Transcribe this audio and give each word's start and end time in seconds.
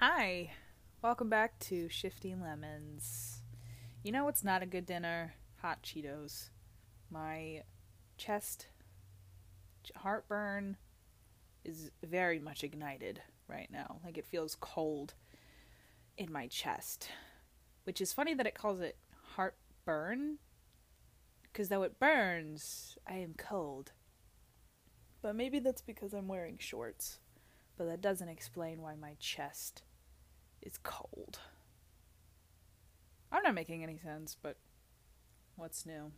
Hi, 0.00 0.50
welcome 1.00 1.30
back 1.30 1.58
to 1.60 1.88
Shifting 1.88 2.42
Lemons. 2.42 3.40
You 4.02 4.12
know 4.12 4.26
what's 4.26 4.44
not 4.44 4.62
a 4.62 4.66
good 4.66 4.84
dinner? 4.84 5.32
Hot 5.62 5.82
Cheetos. 5.82 6.50
My 7.10 7.62
chest 8.18 8.66
heartburn 9.96 10.76
is 11.64 11.90
very 12.04 12.38
much 12.38 12.62
ignited 12.62 13.22
right 13.48 13.70
now. 13.72 14.00
Like 14.04 14.18
it 14.18 14.26
feels 14.26 14.54
cold 14.60 15.14
in 16.18 16.30
my 16.30 16.46
chest. 16.46 17.08
Which 17.84 18.02
is 18.02 18.12
funny 18.12 18.34
that 18.34 18.46
it 18.46 18.54
calls 18.54 18.80
it 18.80 18.98
heartburn. 19.34 20.36
Because 21.44 21.70
though 21.70 21.84
it 21.84 21.98
burns, 21.98 22.98
I 23.08 23.14
am 23.14 23.32
cold. 23.38 23.92
But 25.22 25.36
maybe 25.36 25.58
that's 25.58 25.80
because 25.80 26.12
I'm 26.12 26.28
wearing 26.28 26.58
shorts. 26.58 27.18
But 27.76 27.88
that 27.88 28.00
doesn't 28.00 28.28
explain 28.28 28.80
why 28.80 28.94
my 28.94 29.16
chest 29.18 29.82
is 30.62 30.78
cold. 30.82 31.38
I'm 33.30 33.42
not 33.42 33.54
making 33.54 33.82
any 33.82 33.98
sense, 33.98 34.36
but 34.40 34.56
what's 35.56 35.84
new? 35.84 36.12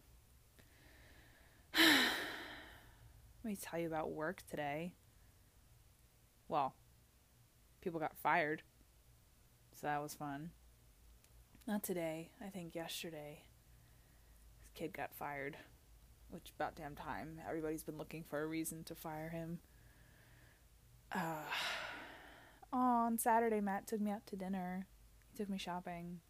Let 1.77 3.45
me 3.45 3.57
tell 3.57 3.81
you 3.81 3.87
about 3.87 4.11
work 4.13 4.43
today. 4.49 4.95
Well, 6.49 6.75
people 7.81 8.01
got 8.01 8.17
fired, 8.17 8.63
so 9.73 9.87
that 9.87 10.03
was 10.03 10.15
fun. 10.15 10.51
Not 11.67 11.83
today, 11.83 12.31
I 12.45 12.49
think 12.49 12.75
yesterday. 12.75 13.43
This 14.61 14.71
kid 14.75 14.93
got 14.93 15.15
fired, 15.15 15.57
which 16.31 16.53
about 16.57 16.77
damn 16.77 16.95
time. 16.95 17.41
Everybody's 17.47 17.83
been 17.83 17.99
looking 17.99 18.25
for 18.25 18.43
a 18.43 18.47
reason 18.47 18.85
to 18.85 18.95
fire 18.95 19.29
him. 19.29 19.59
Uh, 21.13 21.43
on 22.73 23.19
Saturday, 23.19 23.61
Matt 23.61 23.87
took 23.87 24.01
me 24.01 24.11
out 24.11 24.27
to 24.27 24.37
dinner. 24.37 24.87
He 25.31 25.37
took 25.37 25.49
me 25.49 25.59
shopping. 25.59 26.21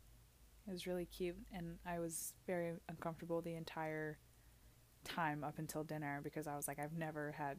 It 0.66 0.72
was 0.72 0.86
really 0.86 1.06
cute, 1.06 1.38
and 1.52 1.78
I 1.86 1.98
was 1.98 2.34
very 2.46 2.72
uncomfortable 2.88 3.40
the 3.40 3.54
entire 3.54 4.18
time 5.04 5.42
up 5.42 5.58
until 5.58 5.82
dinner 5.82 6.20
because 6.22 6.46
I 6.46 6.56
was 6.56 6.68
like, 6.68 6.78
I've 6.78 6.96
never 6.96 7.32
had 7.32 7.58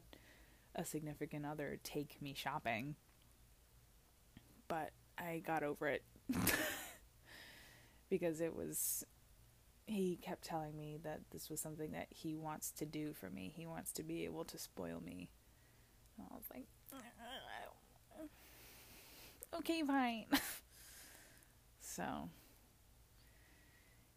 a 0.75 0.85
significant 0.85 1.45
other 1.45 1.79
take 1.83 2.21
me 2.21 2.33
shopping. 2.35 2.95
But 4.67 4.91
I 5.17 5.41
got 5.45 5.63
over 5.63 5.87
it 5.87 6.03
because 8.09 8.41
it 8.41 8.55
was. 8.55 9.03
He 9.87 10.19
kept 10.21 10.43
telling 10.43 10.77
me 10.77 10.99
that 11.03 11.21
this 11.31 11.49
was 11.49 11.59
something 11.59 11.93
that 11.93 12.05
he 12.11 12.35
wants 12.35 12.71
to 12.73 12.85
do 12.85 13.11
for 13.11 13.31
me. 13.31 13.51
He 13.55 13.65
wants 13.65 13.91
to 13.93 14.03
be 14.03 14.23
able 14.23 14.45
to 14.45 14.59
spoil 14.59 15.01
me. 15.03 15.31
And 16.15 16.27
I 16.31 16.35
was 16.35 16.45
like, 16.53 16.67
okay, 19.57 19.83
fine. 19.83 20.25
so, 21.79 22.29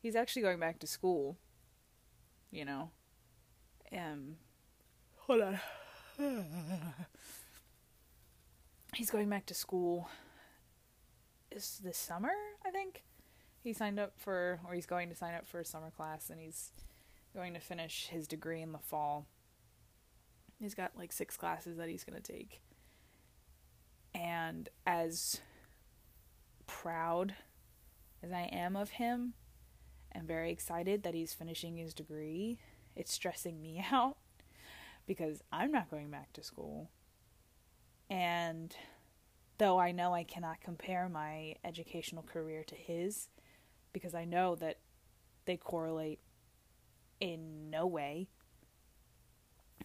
he's 0.00 0.16
actually 0.16 0.42
going 0.42 0.60
back 0.60 0.78
to 0.80 0.86
school, 0.86 1.38
you 2.50 2.64
know. 2.64 2.90
Um, 3.96 4.36
hold 5.16 5.42
on. 5.42 5.60
he's 8.94 9.10
going 9.10 9.28
back 9.28 9.46
to 9.46 9.54
school 9.54 10.08
is 11.50 11.80
this 11.82 11.98
summer, 11.98 12.32
I 12.64 12.70
think. 12.70 13.04
He 13.62 13.72
signed 13.72 14.00
up 14.00 14.14
for, 14.16 14.60
or 14.66 14.74
he's 14.74 14.86
going 14.86 15.08
to 15.08 15.14
sign 15.14 15.34
up 15.34 15.46
for 15.46 15.60
a 15.60 15.64
summer 15.64 15.90
class, 15.90 16.30
and 16.30 16.40
he's 16.40 16.72
going 17.34 17.54
to 17.54 17.60
finish 17.60 18.08
his 18.08 18.26
degree 18.26 18.60
in 18.60 18.72
the 18.72 18.78
fall. 18.78 19.26
He's 20.58 20.74
got 20.74 20.92
like 20.96 21.12
six 21.12 21.36
classes 21.36 21.76
that 21.76 21.88
he's 21.88 22.04
going 22.04 22.20
to 22.20 22.32
take. 22.32 22.60
And 24.14 24.68
as 24.86 25.40
proud 26.66 27.34
as 28.22 28.32
I 28.32 28.48
am 28.52 28.76
of 28.76 28.90
him, 28.90 29.34
and 30.12 30.28
very 30.28 30.52
excited 30.52 31.02
that 31.02 31.14
he's 31.14 31.32
finishing 31.32 31.76
his 31.76 31.94
degree, 31.94 32.58
it's 32.94 33.12
stressing 33.12 33.60
me 33.60 33.84
out 33.92 34.16
because 35.06 35.42
I'm 35.50 35.72
not 35.72 35.90
going 35.90 36.10
back 36.10 36.32
to 36.34 36.42
school. 36.42 36.90
And 38.10 38.74
though 39.58 39.78
I 39.78 39.92
know 39.92 40.14
I 40.14 40.24
cannot 40.24 40.60
compare 40.60 41.08
my 41.08 41.56
educational 41.64 42.22
career 42.22 42.62
to 42.64 42.74
his, 42.74 43.28
because 43.92 44.14
I 44.14 44.24
know 44.24 44.54
that 44.56 44.78
they 45.44 45.56
correlate 45.56 46.20
in 47.20 47.70
no 47.70 47.86
way. 47.86 48.28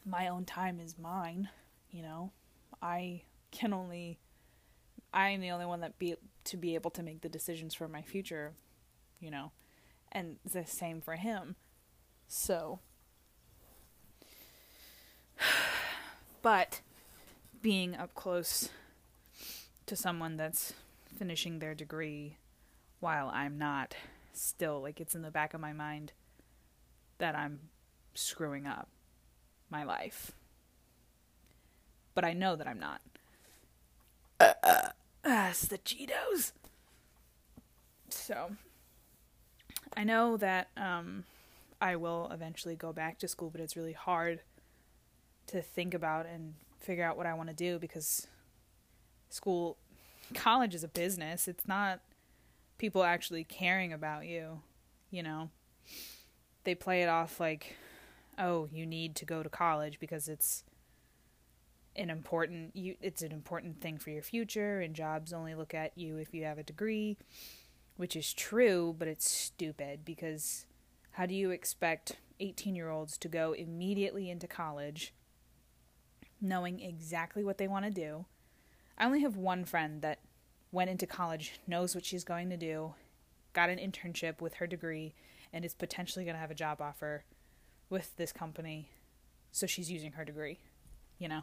My 0.06 0.28
own 0.28 0.46
time 0.46 0.80
is 0.80 0.98
mine, 0.98 1.50
you 1.90 2.02
know. 2.02 2.32
I 2.82 3.24
can 3.58 3.74
only 3.74 4.20
I 5.14 5.30
am 5.30 5.42
the 5.42 5.50
only 5.50 5.66
one 5.66 5.80
that 5.82 5.98
be 5.98 6.16
to 6.44 6.58
be 6.58 6.76
able 6.76 6.92
to 6.92 7.02
make 7.02 7.22
the 7.22 7.30
decisions 7.30 7.74
for 7.74 7.88
my 7.88 8.04
future, 8.04 8.54
you 9.20 9.32
know. 9.32 9.52
And 10.12 10.38
the 10.50 10.66
same 10.66 11.02
for 11.02 11.16
him. 11.16 11.56
So 12.28 12.80
but 16.42 16.82
being 17.62 17.96
up 17.96 18.14
close 18.14 18.70
to 19.88 19.96
someone 19.96 20.38
that's 20.38 20.74
finishing 21.18 21.58
their 21.60 21.74
degree 21.74 22.38
while 23.00 23.32
I'm 23.34 23.58
not 23.58 23.96
still 24.34 24.82
like 24.82 25.02
it's 25.02 25.16
in 25.16 25.24
the 25.24 25.32
back 25.32 25.56
of 25.56 25.62
my 25.62 25.74
mind 25.74 26.12
that 27.18 27.36
I'm 27.36 27.60
screwing 28.14 28.68
up 28.68 28.88
my 29.72 29.84
life. 29.84 30.32
But 32.14 32.24
I 32.24 32.34
know 32.34 32.56
that 32.56 32.68
I'm 32.68 32.80
not. 32.80 33.02
It's 35.30 35.66
the 35.66 35.78
Cheetos. 35.78 36.54
So, 38.10 38.52
I 39.96 40.06
know 40.06 40.38
that 40.38 40.70
um, 40.78 41.26
I 41.82 41.98
will 41.98 42.30
eventually 42.32 42.76
go 42.76 42.94
back 42.94 43.20
to 43.20 43.28
school, 43.28 43.50
but 43.50 43.60
it's 43.60 43.76
really 43.76 43.94
hard 43.94 44.40
to 45.48 45.62
think 45.62 45.94
about 45.94 46.26
and 46.26 46.54
figure 46.80 47.04
out 47.04 47.18
what 47.18 47.26
I 47.26 47.34
want 47.34 47.50
to 47.50 47.56
do 47.56 47.78
because 47.78 48.28
school, 49.30 49.78
college 50.34 50.74
is 50.74 50.84
a 50.84 50.88
business. 50.88 51.48
It's 51.48 51.68
not 51.68 52.00
people 52.78 53.04
actually 53.04 53.44
caring 53.44 53.92
about 53.92 54.26
you, 54.26 54.62
you 55.12 55.24
know. 55.24 55.50
They 56.64 56.76
play 56.76 57.04
it 57.04 57.10
off 57.10 57.40
like, 57.40 57.76
oh, 58.38 58.70
you 58.72 58.86
need 58.86 59.16
to 59.16 59.26
go 59.26 59.44
to 59.44 59.50
college 59.50 60.00
because 60.00 60.30
it's 60.30 60.64
an 61.98 62.10
important 62.10 62.76
you 62.76 62.96
it's 63.02 63.22
an 63.22 63.32
important 63.32 63.82
thing 63.82 63.98
for 63.98 64.12
your 64.12 64.22
future 64.22 64.80
and 64.80 64.96
jobs 64.96 65.34
only 65.34 65.56
look 65.56 65.74
at 65.74 65.98
you 65.98 66.18
if 66.18 66.34
you 66.34 66.44
have 66.46 66.58
a 66.58 66.64
degree, 66.64 67.18
which 67.96 68.16
is 68.16 68.34
true, 68.34 68.96
but 68.98 69.08
it's 69.08 69.30
stupid 69.30 70.06
because 70.06 70.66
how 71.12 71.26
do 71.26 71.34
you 71.34 71.50
expect 71.50 72.18
18-year-olds 72.40 73.18
to 73.18 73.28
go 73.28 73.54
immediately 73.54 74.30
into 74.30 74.48
college 74.48 75.14
knowing 76.40 76.80
exactly 76.80 77.44
what 77.44 77.58
they 77.58 77.68
want 77.68 77.86
to 77.86 77.92
do? 77.92 78.26
I 78.98 79.06
only 79.06 79.22
have 79.22 79.36
one 79.36 79.66
friend 79.66 80.02
that 80.04 80.20
went 80.72 80.92
into 80.92 81.08
college, 81.08 81.60
knows 81.68 81.96
what 81.96 82.06
she's 82.06 82.24
going 82.24 82.50
to 82.52 82.58
do, 82.58 82.94
got 83.54 83.70
an 83.70 83.80
internship 83.80 84.42
with 84.42 84.56
her 84.56 84.68
degree, 84.68 85.16
and 85.52 85.66
is 85.66 85.74
potentially 85.74 86.26
going 86.26 86.36
to 86.36 86.42
have 86.42 86.52
a 86.52 86.56
job 86.56 86.82
offer 86.82 87.24
with 87.90 88.16
this 88.18 88.32
company. 88.32 88.90
So 89.52 89.66
she's 89.66 89.90
using 89.90 90.12
her 90.12 90.26
degree, 90.26 90.60
you 91.18 91.28
know. 91.28 91.42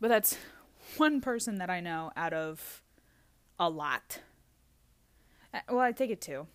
But 0.00 0.08
that's 0.08 0.36
one 0.96 1.20
person 1.20 1.58
that 1.58 1.70
I 1.70 1.80
know 1.80 2.12
out 2.16 2.32
of 2.32 2.82
a 3.58 3.68
lot. 3.68 4.20
Uh, 5.54 5.60
well, 5.70 5.80
I 5.80 5.92
take 5.92 6.10
it 6.10 6.20
two. 6.20 6.46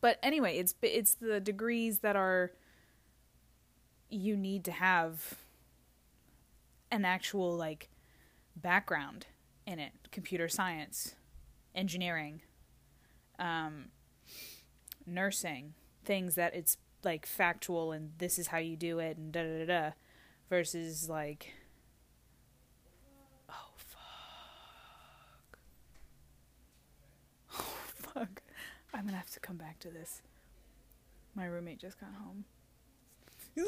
But 0.00 0.18
anyway, 0.22 0.58
it's 0.58 0.74
it's 0.82 1.14
the 1.14 1.40
degrees 1.40 2.00
that 2.00 2.16
are 2.16 2.52
you 4.10 4.36
need 4.36 4.64
to 4.64 4.72
have 4.72 5.34
an 6.90 7.04
actual 7.04 7.56
like 7.56 7.88
background 8.54 9.26
in 9.66 9.78
it 9.78 9.92
computer 10.10 10.48
science 10.48 11.14
engineering 11.74 12.42
um, 13.38 13.86
nursing 15.06 15.72
things 16.04 16.34
that 16.34 16.54
it's 16.54 16.76
like 17.02 17.24
factual 17.26 17.92
and 17.92 18.12
this 18.18 18.38
is 18.38 18.48
how 18.48 18.58
you 18.58 18.76
do 18.76 18.98
it 18.98 19.16
and 19.16 19.32
da 19.32 19.42
da 19.42 19.64
da 19.64 19.66
da 19.66 19.90
versus 20.50 21.08
like 21.08 21.54
oh 23.48 23.72
fuck 23.76 25.58
oh 27.58 27.74
fuck 28.14 28.42
i'm 28.94 29.04
gonna 29.04 29.16
have 29.16 29.30
to 29.30 29.40
come 29.40 29.56
back 29.56 29.78
to 29.80 29.88
this. 29.88 30.22
My 31.34 31.46
roommate 31.46 31.78
just 31.78 31.98
got 31.98 32.10
home. 32.14 32.44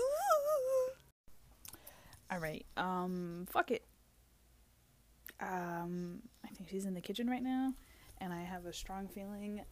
All 2.31 2.38
right 2.38 2.64
um 2.76 3.46
fuck 3.50 3.70
it. 3.70 3.85
Um, 5.41 6.23
I 6.44 6.49
think 6.49 6.69
she's 6.69 6.87
in 6.87 6.94
the 6.94 7.00
kitchen 7.00 7.29
right 7.29 7.43
now, 7.43 7.75
and 8.19 8.32
I 8.32 8.43
have 8.43 8.67
a 8.67 8.73
strong 8.73 9.08
feeling. 9.08 9.62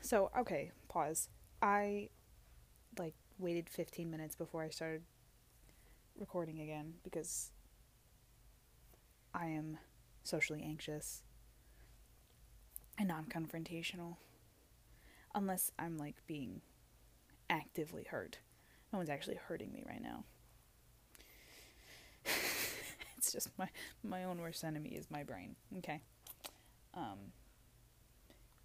So, 0.00 0.30
okay, 0.38 0.72
pause. 0.88 1.28
I 1.62 2.08
like 2.98 3.14
waited 3.38 3.68
15 3.68 4.10
minutes 4.10 4.34
before 4.34 4.62
I 4.62 4.70
started 4.70 5.02
recording 6.18 6.60
again 6.60 6.94
because 7.04 7.52
I 9.34 9.46
am 9.46 9.78
socially 10.22 10.62
anxious 10.62 11.22
and 13.00 13.08
non-confrontational 13.08 14.16
unless 15.34 15.72
I'm 15.78 15.96
like 15.96 16.16
being 16.26 16.60
actively 17.48 18.04
hurt. 18.04 18.38
No 18.92 18.98
one's 18.98 19.08
actually 19.08 19.36
hurting 19.36 19.72
me 19.72 19.82
right 19.88 20.02
now. 20.02 20.24
it's 23.16 23.32
just 23.32 23.48
my 23.58 23.68
my 24.04 24.24
own 24.24 24.38
worst 24.38 24.62
enemy 24.62 24.90
is 24.90 25.10
my 25.10 25.22
brain. 25.22 25.56
Okay. 25.78 26.02
Um 26.92 27.32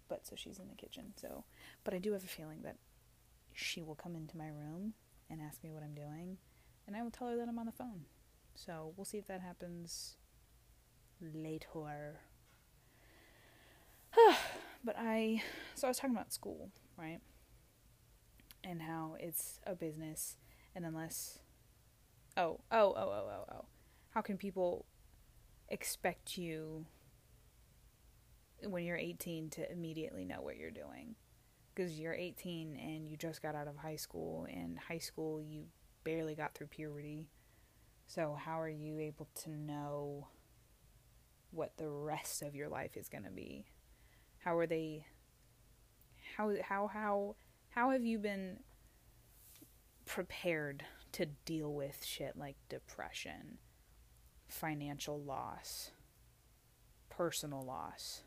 but 0.06 0.26
so 0.26 0.36
she's 0.36 0.58
in 0.58 0.68
the 0.68 0.74
kitchen. 0.74 1.14
So 1.16 1.44
but 1.82 1.94
I 1.94 1.98
do 1.98 2.12
have 2.12 2.24
a 2.24 2.28
feeling 2.28 2.60
that 2.62 2.76
she 3.54 3.80
will 3.80 3.94
come 3.94 4.14
into 4.14 4.36
my 4.36 4.48
room 4.48 4.92
and 5.30 5.40
ask 5.40 5.64
me 5.64 5.70
what 5.70 5.82
I'm 5.82 5.94
doing 5.94 6.36
and 6.86 6.94
I 6.94 7.02
will 7.02 7.10
tell 7.10 7.28
her 7.28 7.36
that 7.36 7.48
I'm 7.48 7.58
on 7.58 7.66
the 7.66 7.72
phone. 7.72 8.04
So 8.54 8.92
we'll 8.96 9.06
see 9.06 9.18
if 9.18 9.26
that 9.28 9.40
happens 9.40 10.16
later. 11.22 12.20
But 14.86 14.96
I, 14.96 15.42
so 15.74 15.88
I 15.88 15.90
was 15.90 15.98
talking 15.98 16.14
about 16.14 16.32
school, 16.32 16.70
right? 16.96 17.18
And 18.62 18.80
how 18.80 19.16
it's 19.18 19.58
a 19.66 19.74
business, 19.74 20.36
and 20.76 20.86
unless, 20.86 21.40
oh, 22.36 22.60
oh, 22.70 22.94
oh, 22.96 22.96
oh, 22.96 23.30
oh, 23.30 23.54
oh, 23.54 23.64
how 24.10 24.20
can 24.20 24.38
people 24.38 24.86
expect 25.68 26.38
you 26.38 26.86
when 28.62 28.84
you're 28.84 28.96
18 28.96 29.50
to 29.50 29.70
immediately 29.70 30.24
know 30.24 30.40
what 30.40 30.56
you're 30.56 30.70
doing? 30.70 31.16
Because 31.74 31.98
you're 31.98 32.14
18 32.14 32.76
and 32.76 33.08
you 33.08 33.16
just 33.16 33.42
got 33.42 33.56
out 33.56 33.66
of 33.66 33.76
high 33.76 33.96
school, 33.96 34.46
and 34.48 34.78
high 34.78 34.98
school 34.98 35.42
you 35.42 35.64
barely 36.04 36.36
got 36.36 36.54
through 36.54 36.68
puberty. 36.68 37.28
So, 38.06 38.38
how 38.40 38.60
are 38.60 38.68
you 38.68 39.00
able 39.00 39.28
to 39.42 39.50
know 39.50 40.28
what 41.50 41.76
the 41.76 41.88
rest 41.88 42.42
of 42.42 42.54
your 42.54 42.68
life 42.68 42.96
is 42.96 43.08
going 43.08 43.24
to 43.24 43.32
be? 43.32 43.66
How 44.46 44.56
are 44.58 44.66
they 44.68 45.04
how 46.36 46.52
how 46.62 46.86
how 46.86 47.34
how 47.70 47.90
have 47.90 48.04
you 48.04 48.16
been 48.20 48.60
prepared 50.04 50.84
to 51.10 51.26
deal 51.26 51.74
with 51.74 52.04
shit 52.04 52.36
like 52.36 52.54
depression, 52.68 53.58
financial 54.46 55.20
loss, 55.20 55.90
personal 57.10 57.60
loss? 57.64 58.22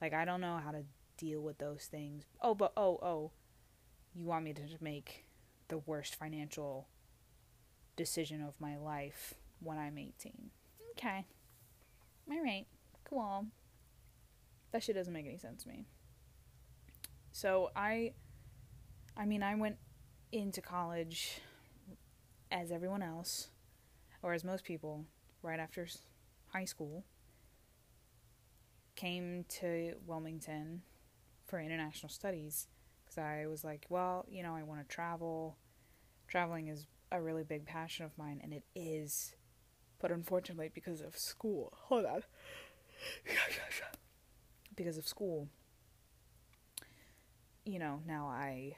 Like 0.00 0.14
I 0.14 0.24
don't 0.24 0.40
know 0.40 0.58
how 0.64 0.70
to 0.70 0.84
deal 1.18 1.42
with 1.42 1.58
those 1.58 1.84
things. 1.84 2.24
Oh, 2.40 2.54
but 2.54 2.72
oh, 2.74 2.98
oh, 3.02 3.32
you 4.14 4.24
want 4.24 4.46
me 4.46 4.54
to 4.54 4.62
make 4.80 5.26
the 5.68 5.76
worst 5.76 6.14
financial 6.14 6.88
decision 7.94 8.40
of 8.40 8.54
my 8.58 8.78
life 8.78 9.34
when 9.62 9.76
I'm 9.76 9.98
18. 9.98 10.50
Okay. 10.92 11.26
All 12.30 12.42
right. 12.42 12.64
Cool. 13.04 13.48
That 14.72 14.82
shit 14.82 14.94
doesn't 14.94 15.12
make 15.12 15.26
any 15.26 15.38
sense 15.38 15.62
to 15.64 15.68
me. 15.68 15.86
So 17.32 17.70
I 17.74 18.12
I 19.16 19.24
mean, 19.26 19.42
I 19.42 19.54
went 19.54 19.76
into 20.32 20.60
college 20.60 21.40
as 22.52 22.70
everyone 22.70 23.02
else 23.02 23.48
or 24.22 24.32
as 24.32 24.44
most 24.44 24.64
people 24.64 25.04
right 25.42 25.60
after 25.60 25.86
high 26.52 26.64
school 26.64 27.04
came 28.96 29.44
to 29.48 29.94
Wilmington 30.06 30.82
for 31.46 31.58
international 31.58 32.10
studies 32.10 32.68
because 33.02 33.18
I 33.18 33.46
was 33.46 33.64
like, 33.64 33.86
well, 33.88 34.26
you 34.28 34.42
know, 34.42 34.54
I 34.54 34.62
want 34.62 34.86
to 34.86 34.94
travel. 34.94 35.56
Traveling 36.28 36.68
is 36.68 36.86
a 37.10 37.20
really 37.20 37.42
big 37.42 37.66
passion 37.66 38.04
of 38.04 38.16
mine, 38.16 38.40
and 38.42 38.52
it 38.52 38.64
is. 38.74 39.34
But 40.00 40.12
unfortunately, 40.12 40.70
because 40.72 41.00
of 41.00 41.16
school, 41.16 41.72
hold 41.88 42.04
on. 42.04 42.22
because 44.80 44.96
of 44.96 45.06
school, 45.06 45.46
you 47.66 47.78
know, 47.78 48.00
now 48.06 48.28
I 48.28 48.76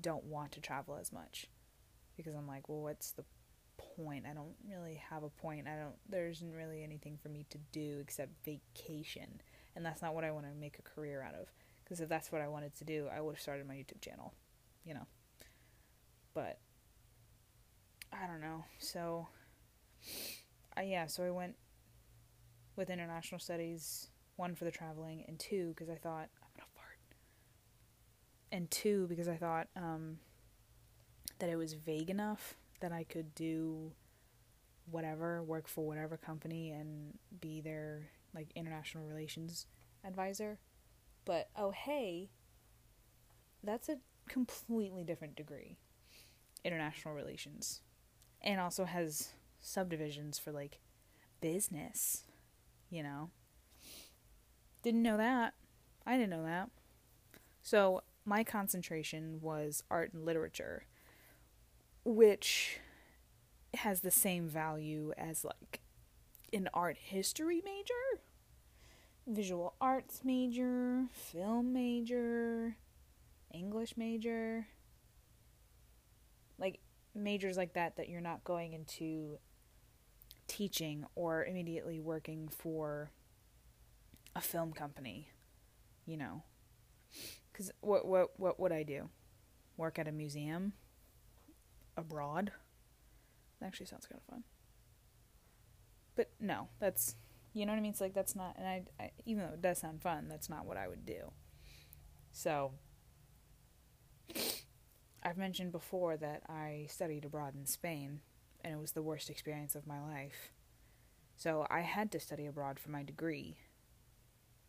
don't 0.00 0.24
want 0.24 0.50
to 0.52 0.60
travel 0.60 0.98
as 1.00 1.12
much 1.12 1.46
because 2.16 2.34
I'm 2.34 2.48
like, 2.48 2.68
well, 2.68 2.80
what's 2.80 3.12
the 3.12 3.22
point? 3.76 4.24
I 4.28 4.34
don't 4.34 4.56
really 4.68 5.00
have 5.08 5.22
a 5.22 5.28
point. 5.28 5.68
I 5.68 5.76
don't, 5.76 5.94
there 6.08 6.26
isn't 6.26 6.52
really 6.52 6.82
anything 6.82 7.16
for 7.22 7.28
me 7.28 7.46
to 7.50 7.58
do 7.70 7.98
except 8.00 8.44
vacation. 8.44 9.40
And 9.76 9.86
that's 9.86 10.02
not 10.02 10.16
what 10.16 10.24
I 10.24 10.32
want 10.32 10.46
to 10.46 10.52
make 10.60 10.80
a 10.80 10.82
career 10.82 11.22
out 11.22 11.36
of. 11.36 11.46
Because 11.84 12.00
if 12.00 12.08
that's 12.08 12.32
what 12.32 12.40
I 12.40 12.48
wanted 12.48 12.74
to 12.78 12.84
do, 12.84 13.06
I 13.16 13.20
would 13.20 13.36
have 13.36 13.40
started 13.40 13.68
my 13.68 13.74
YouTube 13.74 14.00
channel, 14.00 14.34
you 14.84 14.94
know. 14.94 15.06
But 16.34 16.58
I 18.12 18.26
don't 18.26 18.40
know. 18.40 18.64
So, 18.78 19.28
yeah, 20.82 21.06
so 21.06 21.22
I 21.22 21.30
went 21.30 21.54
with 22.74 22.90
international 22.90 23.38
studies, 23.38 24.08
one 24.38 24.54
for 24.54 24.64
the 24.64 24.70
traveling, 24.70 25.24
and 25.26 25.38
two 25.38 25.74
because 25.76 25.90
I 25.90 25.96
thought 25.96 26.28
I'm 26.40 26.48
gonna 26.56 26.68
fart, 26.74 26.98
and 28.52 28.70
two 28.70 29.06
because 29.08 29.28
I 29.28 29.36
thought 29.36 29.68
um, 29.76 30.18
that 31.38 31.50
it 31.50 31.56
was 31.56 31.74
vague 31.74 32.10
enough 32.10 32.54
that 32.80 32.92
I 32.92 33.04
could 33.04 33.34
do 33.34 33.92
whatever, 34.90 35.42
work 35.42 35.68
for 35.68 35.86
whatever 35.86 36.16
company, 36.16 36.70
and 36.70 37.18
be 37.40 37.60
their 37.60 38.08
like 38.34 38.48
international 38.54 39.04
relations 39.04 39.66
advisor. 40.04 40.58
But 41.24 41.50
oh 41.56 41.72
hey, 41.72 42.30
that's 43.62 43.88
a 43.88 43.98
completely 44.28 45.04
different 45.04 45.34
degree. 45.34 45.78
International 46.64 47.14
relations. 47.14 47.82
And 48.40 48.60
also 48.60 48.84
has 48.84 49.30
subdivisions 49.60 50.38
for 50.38 50.52
like 50.52 50.78
business, 51.40 52.22
you 52.88 53.02
know. 53.02 53.30
Didn't 54.88 55.02
know 55.02 55.18
that. 55.18 55.52
I 56.06 56.16
didn't 56.16 56.30
know 56.30 56.44
that. 56.44 56.70
So, 57.60 58.04
my 58.24 58.42
concentration 58.42 59.38
was 59.42 59.82
art 59.90 60.14
and 60.14 60.24
literature, 60.24 60.86
which 62.06 62.78
has 63.74 64.00
the 64.00 64.10
same 64.10 64.48
value 64.48 65.12
as 65.18 65.44
like 65.44 65.80
an 66.54 66.70
art 66.72 66.96
history 66.98 67.60
major 67.62 68.22
visual 69.26 69.74
arts 69.78 70.22
major, 70.24 71.04
film 71.12 71.74
major, 71.74 72.78
English 73.52 73.94
major. 73.98 74.68
Like 76.58 76.80
majors 77.14 77.58
like 77.58 77.74
that 77.74 77.96
that 77.96 78.08
you're 78.08 78.22
not 78.22 78.42
going 78.42 78.72
into 78.72 79.36
teaching 80.46 81.04
or 81.14 81.44
immediately 81.44 82.00
working 82.00 82.48
for 82.48 83.10
a 84.38 84.40
film 84.40 84.72
company, 84.72 85.28
you 86.06 86.16
know. 86.16 86.44
Cuz 87.52 87.72
what 87.80 88.06
what 88.06 88.38
what 88.38 88.60
would 88.60 88.72
I 88.72 88.84
do? 88.84 89.10
Work 89.76 89.98
at 89.98 90.06
a 90.06 90.12
museum 90.12 90.74
abroad? 91.96 92.52
That 93.58 93.66
actually 93.66 93.86
sounds 93.86 94.06
kind 94.06 94.20
of 94.20 94.32
fun. 94.32 94.44
But 96.14 96.30
no, 96.38 96.68
that's 96.78 97.16
you 97.52 97.66
know 97.66 97.72
what 97.72 97.78
I 97.78 97.82
mean? 97.82 97.90
It's 97.90 98.00
like 98.00 98.14
that's 98.14 98.36
not, 98.36 98.54
and 98.56 98.68
I, 98.68 98.84
I 99.00 99.10
even 99.26 99.42
though 99.42 99.54
it 99.54 99.62
does 99.62 99.78
sound 99.78 100.00
fun, 100.00 100.28
that's 100.28 100.48
not 100.48 100.64
what 100.64 100.76
I 100.76 100.86
would 100.86 101.04
do. 101.04 101.32
So, 102.30 102.72
I've 105.22 105.36
mentioned 105.36 105.72
before 105.72 106.16
that 106.18 106.42
I 106.48 106.86
studied 106.88 107.24
abroad 107.24 107.54
in 107.56 107.66
Spain, 107.66 108.20
and 108.62 108.74
it 108.74 108.80
was 108.80 108.92
the 108.92 109.02
worst 109.02 109.30
experience 109.30 109.74
of 109.74 109.86
my 109.88 110.00
life. 110.00 110.52
So 111.36 111.66
I 111.70 111.80
had 111.80 112.12
to 112.12 112.20
study 112.20 112.46
abroad 112.46 112.78
for 112.78 112.90
my 112.90 113.02
degree. 113.02 113.58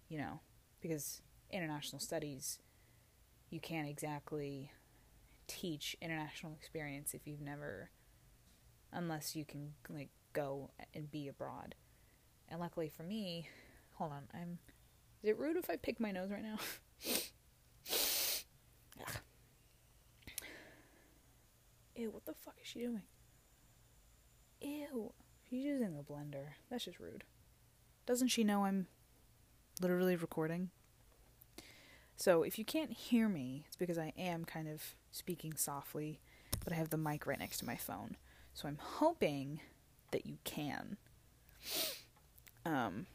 You 0.09 0.17
know, 0.17 0.39
because 0.81 1.21
international 1.51 1.99
studies, 1.99 2.59
you 3.49 3.59
can't 3.59 3.87
exactly 3.87 4.71
teach 5.47 5.95
international 6.01 6.53
experience 6.53 7.13
if 7.13 7.25
you've 7.25 7.41
never, 7.41 7.91
unless 8.91 9.35
you 9.35 9.45
can 9.45 9.73
like 9.89 10.09
go 10.33 10.71
and 10.93 11.11
be 11.11 11.27
abroad. 11.27 11.75
And 12.49 12.59
luckily 12.59 12.89
for 12.89 13.03
me, 13.03 13.47
hold 13.93 14.11
on, 14.11 14.23
I'm. 14.33 14.59
Is 15.21 15.29
it 15.29 15.37
rude 15.37 15.57
if 15.57 15.69
I 15.69 15.75
pick 15.75 15.99
my 15.99 16.11
nose 16.11 16.31
right 16.31 16.43
now? 16.43 16.57
Ew, 21.99 22.11
what 22.11 22.25
the 22.25 22.33
fuck 22.33 22.55
is 22.61 22.67
she 22.67 22.79
doing? 22.79 23.01
Ew. 24.61 25.11
She's 25.49 25.65
using 25.65 25.97
a 25.99 26.03
blender. 26.09 26.53
That's 26.69 26.85
just 26.85 26.97
rude. 26.97 27.25
Doesn't 28.05 28.29
she 28.29 28.45
know 28.45 28.63
I'm 28.63 28.87
literally 29.79 30.15
recording? 30.15 30.69
So 32.15 32.43
if 32.43 32.59
you 32.59 32.65
can't 32.65 32.91
hear 32.91 33.29
me, 33.29 33.63
it's 33.67 33.77
because 33.77 33.97
I 33.97 34.11
am 34.17 34.43
kind 34.43 34.67
of 34.67 34.95
speaking 35.11 35.55
softly, 35.55 36.19
but 36.63 36.73
I 36.73 36.75
have 36.75 36.89
the 36.89 36.97
mic 36.97 37.25
right 37.25 37.39
next 37.39 37.59
to 37.59 37.65
my 37.65 37.77
phone. 37.77 38.17
So 38.53 38.67
I'm 38.67 38.77
hoping 38.79 39.61
that 40.11 40.25
you 40.25 40.37
can. 40.43 40.97
Um, 42.65 43.05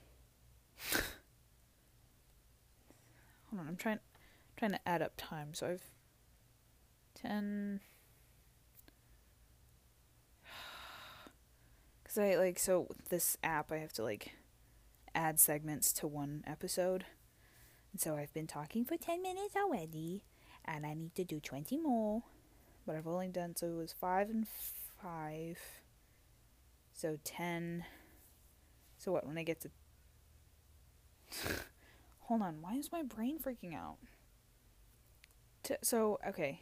hold 3.51 3.61
on, 3.61 3.69
I'm 3.69 3.77
trying 3.77 3.99
trying 4.57 4.73
to 4.73 4.89
add 4.89 5.03
up 5.03 5.13
time. 5.17 5.53
So 5.53 5.67
I've 5.67 5.85
ten. 7.15 7.81
Cause 12.07 12.17
I 12.17 12.37
like 12.37 12.59
so 12.59 12.89
this 13.11 13.37
app 13.45 13.71
I 13.71 13.77
have 13.79 13.93
to 13.95 14.03
like 14.03 14.33
add 15.15 15.39
segments 15.41 15.93
to 15.95 16.07
one 16.07 16.43
episode, 16.47 17.05
And 17.93 18.01
so 18.01 18.17
I've 18.17 18.35
been 18.35 18.47
talking 18.49 18.85
for 18.85 18.97
10 18.97 19.23
minutes 19.23 19.55
already, 19.57 20.25
and 20.65 20.85
I 20.85 20.95
need 20.95 21.15
to 21.15 21.25
do 21.25 21.41
20 21.41 21.77
more. 21.79 22.23
But 22.87 22.97
I've 22.97 23.07
only 23.07 23.29
done, 23.29 23.55
so 23.57 23.67
it 23.69 23.77
was 23.77 23.93
5 23.93 24.31
and 24.31 24.47
5. 25.03 25.59
So 26.93 27.19
10. 27.25 27.85
So 28.99 29.13
what, 29.13 29.27
when 29.27 29.39
I 29.39 29.43
get 29.45 29.61
to. 29.63 29.71
Hold 32.21 32.43
on, 32.43 32.61
why 32.63 32.75
is 32.75 32.91
my 32.93 33.03
brain 33.03 33.39
freaking 33.39 33.75
out? 33.75 33.99
T- 35.63 35.77
so, 35.83 36.19
okay. 36.27 36.61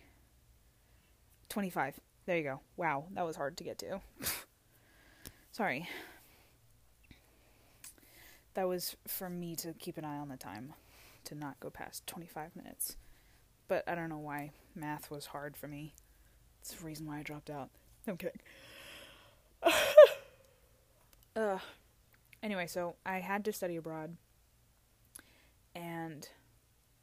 25. 1.49 2.01
There 2.27 2.37
you 2.37 2.43
go. 2.45 2.61
Wow, 2.77 3.07
that 3.15 3.27
was 3.27 3.37
hard 3.37 3.57
to 3.59 3.65
get 3.65 3.79
to. 3.79 4.01
Sorry. 5.53 5.89
That 8.55 8.69
was 8.69 8.97
for 9.07 9.31
me 9.31 9.57
to 9.57 9.73
keep 9.73 9.97
an 9.97 10.05
eye 10.05 10.19
on 10.19 10.29
the 10.29 10.37
time, 10.37 10.75
to 11.25 11.35
not 11.35 11.61
go 11.61 11.71
past 11.71 12.07
25 12.07 12.55
minutes. 12.55 12.97
But 13.69 13.85
I 13.89 13.95
don't 13.95 14.09
know 14.11 14.19
why 14.19 14.51
math 14.75 15.11
was 15.11 15.27
hard 15.27 15.57
for 15.57 15.69
me. 15.69 15.95
It's 16.61 16.75
the 16.75 16.85
reason 16.85 17.07
why 17.07 17.19
I 17.19 17.23
dropped 17.23 17.51
out. 17.51 17.71
I'm 18.07 18.17
kidding. 18.17 18.41
uh, 21.37 21.59
anyway, 22.43 22.67
so 22.67 22.97
I 23.07 23.21
had 23.21 23.45
to 23.47 23.53
study 23.53 23.77
abroad. 23.77 24.17
And 25.75 26.29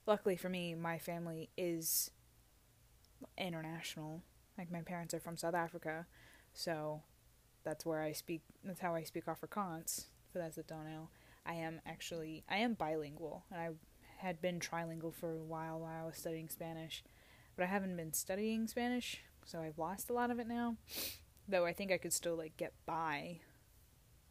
luckily 0.06 0.36
for 0.36 0.50
me, 0.50 0.76
my 0.76 1.00
family 1.00 1.50
is 1.58 2.12
international. 3.38 4.22
Like 4.58 4.72
my 4.72 4.82
parents 4.82 5.14
are 5.14 5.20
from 5.20 5.38
South 5.38 5.56
Africa, 5.56 6.06
so 6.54 7.02
that's 7.64 7.86
where 7.86 8.02
I 8.02 8.12
speak. 8.12 8.42
That's 8.64 8.82
how 8.82 8.94
I 8.94 9.04
speak 9.04 9.26
Afrikaans. 9.26 10.06
For 10.32 10.40
those 10.40 10.56
that 10.56 10.68
don't 10.68 10.86
know, 10.86 11.08
I 11.46 11.54
am 11.54 11.82
actually 11.86 12.44
I 12.50 12.58
am 12.58 12.74
bilingual, 12.74 13.46
and 13.52 13.60
I 13.60 13.70
had 14.18 14.42
been 14.42 14.60
trilingual 14.60 15.14
for 15.14 15.32
a 15.32 15.44
while 15.44 15.80
while 15.80 16.04
I 16.04 16.06
was 16.06 16.18
studying 16.18 16.50
Spanish, 16.50 17.04
but 17.56 17.64
I 17.64 17.68
haven't 17.68 17.96
been 17.96 18.14
studying 18.14 18.68
Spanish, 18.68 19.22
so 19.46 19.60
I've 19.60 19.80
lost 19.80 20.10
a 20.10 20.14
lot 20.14 20.32
of 20.32 20.40
it 20.40 20.48
now. 20.48 20.78
Though 21.48 21.66
I 21.66 21.74
think 21.74 21.92
I 21.92 21.98
could 21.98 22.14
still 22.14 22.36
like 22.36 22.58
get 22.58 22.74
by 22.86 23.40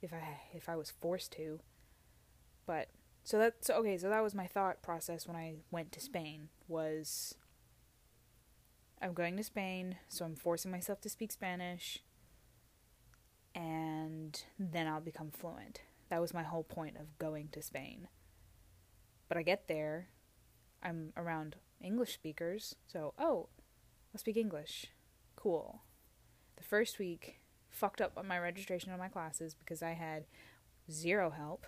if 0.03 0.13
I 0.13 0.41
if 0.53 0.69
I 0.69 0.77
was 0.77 0.91
forced 0.91 1.33
to. 1.33 1.61
But 2.67 2.89
so 3.25 3.39
that 3.39 3.65
so 3.65 3.75
okay, 3.75 3.99
so 3.99 4.09
that 4.09 4.23
was 4.23 4.35
my 4.35 4.47
thought 4.47 4.83
process 4.83 5.27
when 5.27 5.37
I 5.37 5.57
went 5.71 5.93
to 5.93 6.01
Spain 6.01 6.49
was 6.69 7.35
I'm 9.01 9.15
going 9.15 9.37
to 9.37 9.45
Spain, 9.45 9.97
so 10.09 10.25
I'm 10.25 10.35
forcing 10.35 10.71
myself 10.71 11.01
to 11.03 11.09
speak 11.09 11.33
Spanish 11.33 12.01
and 13.55 14.43
then 14.59 14.87
I'll 14.87 15.01
become 15.01 15.31
fluent. 15.31 15.81
That 16.11 16.21
was 16.21 16.35
my 16.35 16.43
whole 16.43 16.65
point 16.65 16.97
of 16.97 17.19
going 17.19 17.49
to 17.53 17.63
Spain. 17.63 18.09
But 19.29 19.37
I 19.37 19.43
get 19.43 19.69
there, 19.69 20.09
I'm 20.83 21.13
around 21.17 21.57
English 21.81 22.15
speakers, 22.15 22.75
so 22.87 23.13
oh, 23.19 23.49
I'll 24.15 24.19
speak 24.19 24.37
English. 24.37 24.87
Cool. 25.37 25.83
The 26.57 26.65
first 26.65 26.99
week 26.99 27.41
fucked 27.69 28.01
up 28.01 28.13
on 28.17 28.27
my 28.27 28.39
registration 28.39 28.93
of 28.93 28.99
my 28.99 29.09
classes 29.09 29.55
because 29.55 29.83
I 29.83 29.93
had 29.93 30.25
zero 30.91 31.31
help. 31.31 31.67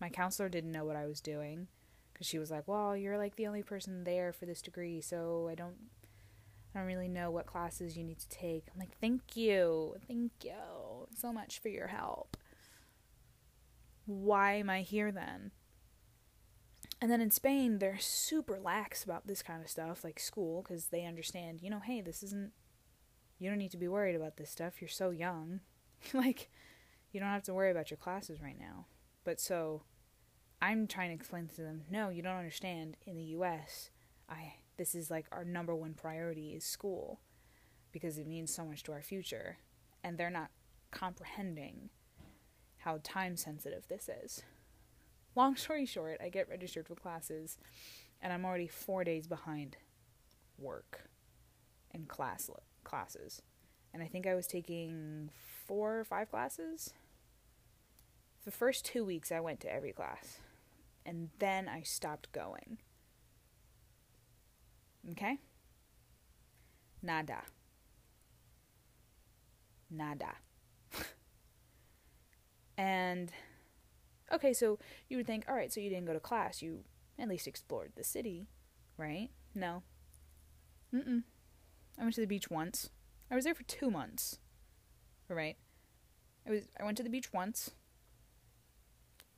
My 0.00 0.08
counselor 0.08 0.48
didn't 0.48 0.72
know 0.72 0.84
what 0.84 0.96
I 0.96 1.06
was 1.06 1.20
doing 1.20 1.68
because 2.12 2.26
she 2.26 2.38
was 2.38 2.50
like, 2.50 2.66
"Well, 2.66 2.96
you're 2.96 3.18
like 3.18 3.36
the 3.36 3.46
only 3.46 3.62
person 3.62 4.04
there 4.04 4.32
for 4.32 4.46
this 4.46 4.62
degree, 4.62 5.00
so 5.00 5.48
I 5.50 5.54
don't 5.54 5.76
I 6.74 6.78
don't 6.78 6.88
really 6.88 7.08
know 7.08 7.30
what 7.30 7.46
classes 7.46 7.96
you 7.96 8.04
need 8.04 8.18
to 8.18 8.28
take." 8.28 8.64
I'm 8.72 8.80
like, 8.80 8.96
"Thank 8.98 9.36
you. 9.36 9.96
Thank 10.08 10.32
you 10.42 11.06
so 11.14 11.32
much 11.32 11.60
for 11.60 11.68
your 11.68 11.88
help." 11.88 12.36
Why 14.06 14.54
am 14.54 14.70
I 14.70 14.82
here 14.82 15.12
then? 15.12 15.52
And 17.00 17.10
then 17.10 17.20
in 17.20 17.30
Spain, 17.30 17.78
they're 17.78 17.98
super 17.98 18.60
lax 18.60 19.02
about 19.02 19.26
this 19.26 19.42
kind 19.42 19.62
of 19.62 19.68
stuff, 19.68 20.04
like 20.04 20.20
school, 20.20 20.62
because 20.62 20.86
they 20.86 21.04
understand, 21.04 21.60
you 21.60 21.68
know, 21.68 21.80
hey, 21.80 22.00
this 22.00 22.22
isn't, 22.22 22.52
you 23.38 23.48
don't 23.48 23.58
need 23.58 23.72
to 23.72 23.76
be 23.76 23.88
worried 23.88 24.14
about 24.14 24.36
this 24.36 24.50
stuff. 24.50 24.80
You're 24.80 24.88
so 24.88 25.10
young. 25.10 25.60
like, 26.12 26.48
you 27.10 27.18
don't 27.18 27.28
have 27.28 27.42
to 27.44 27.54
worry 27.54 27.70
about 27.70 27.90
your 27.90 27.98
classes 27.98 28.40
right 28.40 28.58
now. 28.58 28.86
But 29.24 29.40
so, 29.40 29.82
I'm 30.60 30.86
trying 30.86 31.08
to 31.08 31.16
explain 31.16 31.48
to 31.48 31.62
them, 31.62 31.82
no, 31.90 32.08
you 32.08 32.22
don't 32.22 32.36
understand. 32.36 32.96
In 33.04 33.16
the 33.16 33.34
US, 33.36 33.90
I, 34.28 34.54
this 34.76 34.94
is 34.94 35.10
like 35.10 35.26
our 35.32 35.44
number 35.44 35.74
one 35.74 35.94
priority 35.94 36.50
is 36.50 36.64
school 36.64 37.18
because 37.90 38.16
it 38.16 38.28
means 38.28 38.54
so 38.54 38.64
much 38.64 38.84
to 38.84 38.92
our 38.92 39.02
future. 39.02 39.58
And 40.04 40.16
they're 40.16 40.30
not 40.30 40.50
comprehending 40.92 41.90
how 42.84 42.98
time 43.02 43.36
sensitive 43.36 43.86
this 43.88 44.08
is. 44.08 44.42
Long 45.34 45.56
story 45.56 45.86
short, 45.86 46.20
I 46.22 46.28
get 46.28 46.48
registered 46.48 46.86
for 46.86 46.94
classes 46.94 47.58
and 48.20 48.32
I'm 48.32 48.44
already 48.44 48.68
4 48.68 49.04
days 49.04 49.26
behind 49.26 49.76
work 50.58 51.08
and 51.92 52.08
class 52.08 52.50
classes. 52.84 53.42
And 53.94 54.02
I 54.02 54.06
think 54.06 54.26
I 54.26 54.34
was 54.34 54.46
taking 54.46 55.30
4 55.66 56.00
or 56.00 56.04
5 56.04 56.30
classes. 56.30 56.92
The 58.44 58.50
first 58.50 58.84
2 58.86 59.04
weeks 59.04 59.30
I 59.30 59.40
went 59.40 59.60
to 59.60 59.72
every 59.72 59.92
class. 59.92 60.38
And 61.04 61.30
then 61.38 61.68
I 61.68 61.82
stopped 61.82 62.32
going. 62.32 62.78
Okay? 65.10 65.38
Nada. 67.02 67.42
Nada. 69.90 70.36
And 73.12 73.30
okay, 74.32 74.52
so 74.52 74.78
you 75.08 75.18
would 75.18 75.26
think, 75.26 75.44
all 75.48 75.54
right, 75.54 75.72
so 75.72 75.80
you 75.80 75.90
didn't 75.90 76.06
go 76.06 76.14
to 76.14 76.20
class, 76.20 76.62
you 76.62 76.80
at 77.18 77.28
least 77.28 77.46
explored 77.46 77.92
the 77.94 78.04
city, 78.04 78.48
right? 78.96 79.28
No. 79.54 79.82
Mm-mm. 80.94 81.22
I 81.98 82.02
went 82.02 82.14
to 82.14 82.20
the 82.22 82.26
beach 82.26 82.50
once. 82.50 82.90
I 83.30 83.34
was 83.34 83.44
there 83.44 83.54
for 83.54 83.64
two 83.64 83.90
months. 83.90 84.38
Right? 85.28 85.56
I 86.46 86.50
was 86.50 86.64
I 86.78 86.84
went 86.84 86.96
to 86.98 87.02
the 87.02 87.10
beach 87.10 87.32
once. 87.32 87.70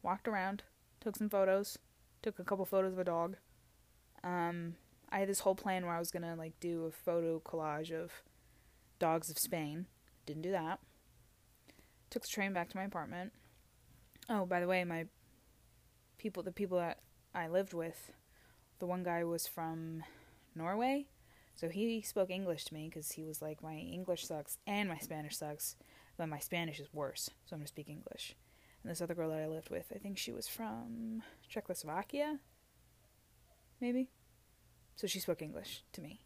Walked 0.03 0.29
around, 0.29 0.63
took 1.01 1.17
some 1.17 1.29
photos, 1.29 1.79
took 2.23 2.39
a 2.39 2.45
couple 2.45 2.65
photos 2.65 2.93
of 2.93 2.99
a 2.99 3.05
dog. 3.05 3.37
Um, 4.23 4.75
I 5.11 5.21
had 5.21 5.29
this 5.29 5.41
whole 5.41 5.55
plan 5.55 5.85
where 5.85 5.95
I 5.95 5.99
was 5.99 6.11
gonna 6.11 6.35
like 6.37 6.59
do 6.61 6.85
a 6.85 6.91
photo 6.91 7.41
collage 7.41 7.93
of 7.93 8.23
dogs 8.99 9.31
of 9.31 9.39
Spain. 9.39 9.87
Didn't 10.27 10.43
do 10.43 10.51
that. 10.51 10.81
Took 12.11 12.23
the 12.23 12.29
train 12.33 12.53
back 12.53 12.69
to 12.71 12.77
my 12.77 12.85
apartment. 12.85 13.33
Oh, 14.29 14.47
by 14.47 14.61
the 14.61 14.67
way, 14.67 14.85
my 14.85 15.07
people, 16.17 16.43
the 16.43 16.53
people 16.53 16.79
that 16.79 17.01
I 17.35 17.49
lived 17.49 17.75
with, 17.75 18.13
the 18.79 18.87
one 18.87 19.03
guy 19.03 19.23
was 19.25 19.47
from 19.47 20.03
Norway, 20.55 21.07
so 21.55 21.69
he 21.69 22.01
spoke 22.01 22.31
English 22.31 22.65
to 22.67 22.75
me 22.75 22.89
because 22.89 23.13
he 23.13 23.25
was 23.25 23.43
like, 23.43 23.63
my 23.63 23.75
English 23.75 24.27
sucks 24.27 24.59
and 24.67 24.89
my 24.89 24.99
Spanish 24.99 25.37
sucks, 25.37 25.77
but 26.17 26.29
my 26.29 26.39
Spanish 26.39 26.81
is 26.81 26.89
worse, 26.93 27.31
so 27.45 27.55
I'm 27.55 27.61
gonna 27.61 27.69
speak 27.69 27.89
English. 27.89 28.35
And 28.83 28.91
this 28.91 29.01
other 29.01 29.15
girl 29.15 29.31
that 29.31 29.41
I 29.43 29.47
lived 29.47 29.71
with, 29.71 29.93
I 29.95 29.99
think 29.99 30.17
she 30.17 30.33
was 30.33 30.49
from 30.49 31.23
Czechoslovakia, 31.49 32.39
maybe. 33.81 34.09
So 34.97 35.07
she 35.07 35.21
spoke 35.21 35.43
English 35.43 35.83
to 35.93 36.01
me. 36.01 36.21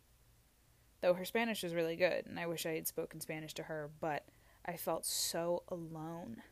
Though 1.00 1.14
her 1.14 1.24
Spanish 1.24 1.62
was 1.62 1.74
really 1.74 1.96
good, 1.96 2.26
and 2.26 2.38
I 2.38 2.46
wish 2.46 2.64
I 2.64 2.74
had 2.74 2.86
spoken 2.86 3.20
Spanish 3.20 3.54
to 3.54 3.64
her, 3.64 3.90
but 4.00 4.24
I 4.64 4.76
felt 4.76 5.04
so 5.04 5.62
alone, 5.68 6.42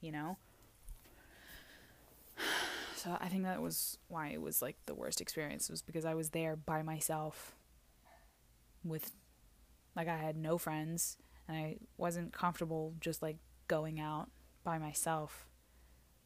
you 0.00 0.12
know? 0.12 0.36
So 3.04 3.18
I 3.20 3.28
think 3.28 3.42
that 3.42 3.60
was 3.60 3.98
why 4.08 4.28
it 4.28 4.40
was 4.40 4.62
like 4.62 4.76
the 4.86 4.94
worst 4.94 5.20
experience 5.20 5.68
was 5.68 5.82
because 5.82 6.06
I 6.06 6.14
was 6.14 6.30
there 6.30 6.56
by 6.56 6.82
myself 6.82 7.54
with 8.82 9.12
like 9.94 10.08
I 10.08 10.16
had 10.16 10.38
no 10.38 10.56
friends 10.56 11.18
and 11.46 11.54
I 11.54 11.76
wasn't 11.98 12.32
comfortable 12.32 12.94
just 13.00 13.20
like 13.20 13.36
going 13.68 14.00
out 14.00 14.30
by 14.62 14.78
myself 14.78 15.46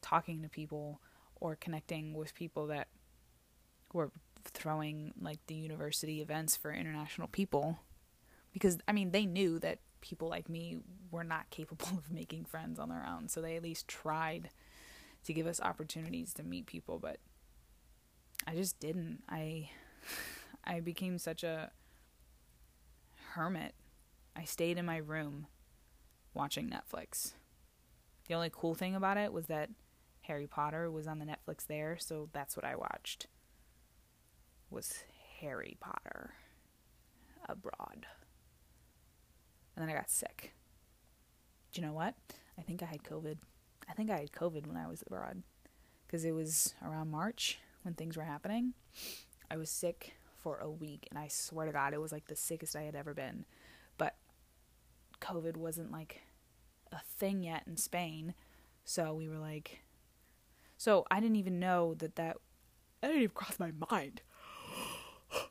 talking 0.01 0.41
to 0.41 0.47
people 0.47 1.01
or 1.35 1.57
connecting 1.57 2.13
with 2.13 2.33
people 2.33 2.67
that 2.67 2.87
were 3.93 4.11
throwing 4.45 5.13
like 5.19 5.39
the 5.47 5.55
university 5.55 6.21
events 6.21 6.55
for 6.55 6.71
international 6.71 7.27
people. 7.27 7.79
Because 8.53 8.77
I 8.87 8.93
mean 8.93 9.11
they 9.11 9.25
knew 9.25 9.59
that 9.59 9.79
people 9.99 10.29
like 10.29 10.47
me 10.47 10.77
were 11.11 11.25
not 11.25 11.49
capable 11.49 11.87
of 11.97 12.09
making 12.09 12.45
friends 12.45 12.79
on 12.79 12.87
their 12.87 13.05
own 13.05 13.27
so 13.27 13.41
they 13.41 13.57
at 13.57 13.63
least 13.63 13.85
tried 13.89 14.49
to 15.25 15.33
give 15.33 15.47
us 15.47 15.59
opportunities 15.61 16.33
to 16.35 16.43
meet 16.43 16.65
people, 16.65 16.99
but 16.99 17.17
I 18.47 18.55
just 18.55 18.79
didn't. 18.79 19.23
I 19.29 19.69
I 20.63 20.79
became 20.79 21.17
such 21.17 21.43
a 21.43 21.71
hermit. 23.33 23.73
I 24.35 24.43
stayed 24.43 24.77
in 24.77 24.85
my 24.85 24.97
room 24.97 25.47
watching 26.33 26.69
Netflix. 26.69 27.33
The 28.27 28.35
only 28.35 28.51
cool 28.53 28.75
thing 28.75 28.95
about 28.95 29.17
it 29.17 29.33
was 29.33 29.47
that 29.47 29.69
Harry 30.21 30.47
Potter 30.47 30.91
was 30.91 31.07
on 31.07 31.19
the 31.19 31.25
Netflix 31.25 31.65
there, 31.65 31.97
so 31.99 32.29
that's 32.31 32.55
what 32.55 32.65
I 32.65 32.75
watched. 32.75 33.27
Was 34.69 35.03
Harry 35.39 35.77
Potter 35.79 36.35
abroad. 37.47 38.05
And 39.75 39.87
then 39.87 39.89
I 39.89 39.97
got 39.97 40.09
sick. 40.09 40.53
Do 41.71 41.81
you 41.81 41.87
know 41.87 41.93
what? 41.93 42.15
I 42.57 42.61
think 42.61 42.83
I 42.83 42.87
had 42.87 43.03
COVID. 43.03 43.37
I 43.89 43.93
think 43.93 44.11
I 44.11 44.19
had 44.19 44.31
COVID 44.31 44.67
when 44.67 44.77
I 44.77 44.87
was 44.87 45.01
abroad 45.05 45.41
because 46.05 46.23
it 46.23 46.31
was 46.31 46.75
around 46.85 47.09
March 47.09 47.59
when 47.83 47.93
things 47.93 48.15
were 48.15 48.23
happening. 48.23 48.73
I 49.49 49.57
was 49.57 49.69
sick 49.69 50.13
for 50.41 50.59
a 50.59 50.69
week, 50.69 51.07
and 51.09 51.17
I 51.17 51.27
swear 51.27 51.65
to 51.65 51.71
God, 51.71 51.93
it 51.93 52.01
was 52.01 52.11
like 52.11 52.27
the 52.27 52.35
sickest 52.35 52.75
I 52.75 52.83
had 52.83 52.95
ever 52.95 53.13
been. 53.13 53.45
But 53.97 54.15
COVID 55.21 55.57
wasn't 55.57 55.91
like 55.91 56.21
a 56.91 56.99
thing 56.99 57.43
yet 57.43 57.63
in 57.67 57.77
Spain, 57.77 58.35
so 58.85 59.13
we 59.13 59.27
were 59.27 59.39
like, 59.39 59.79
so 60.77 61.05
I 61.11 61.19
didn't 61.19 61.37
even 61.37 61.59
know 61.59 61.93
that 61.95 62.15
that. 62.15 62.37
That 63.01 63.07
didn't 63.07 63.23
even 63.23 63.33
cross 63.33 63.59
my 63.59 63.71
mind. 63.89 64.21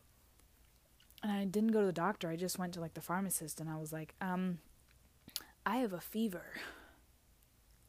and 1.22 1.32
I 1.32 1.46
didn't 1.46 1.72
go 1.72 1.80
to 1.80 1.86
the 1.86 1.92
doctor. 1.92 2.28
I 2.28 2.36
just 2.36 2.58
went 2.58 2.74
to 2.74 2.80
like 2.80 2.94
the 2.94 3.00
pharmacist, 3.00 3.58
and 3.60 3.70
I 3.70 3.76
was 3.76 3.92
like, 3.92 4.14
um, 4.20 4.58
I 5.64 5.78
have 5.78 5.92
a 5.92 6.00
fever, 6.00 6.60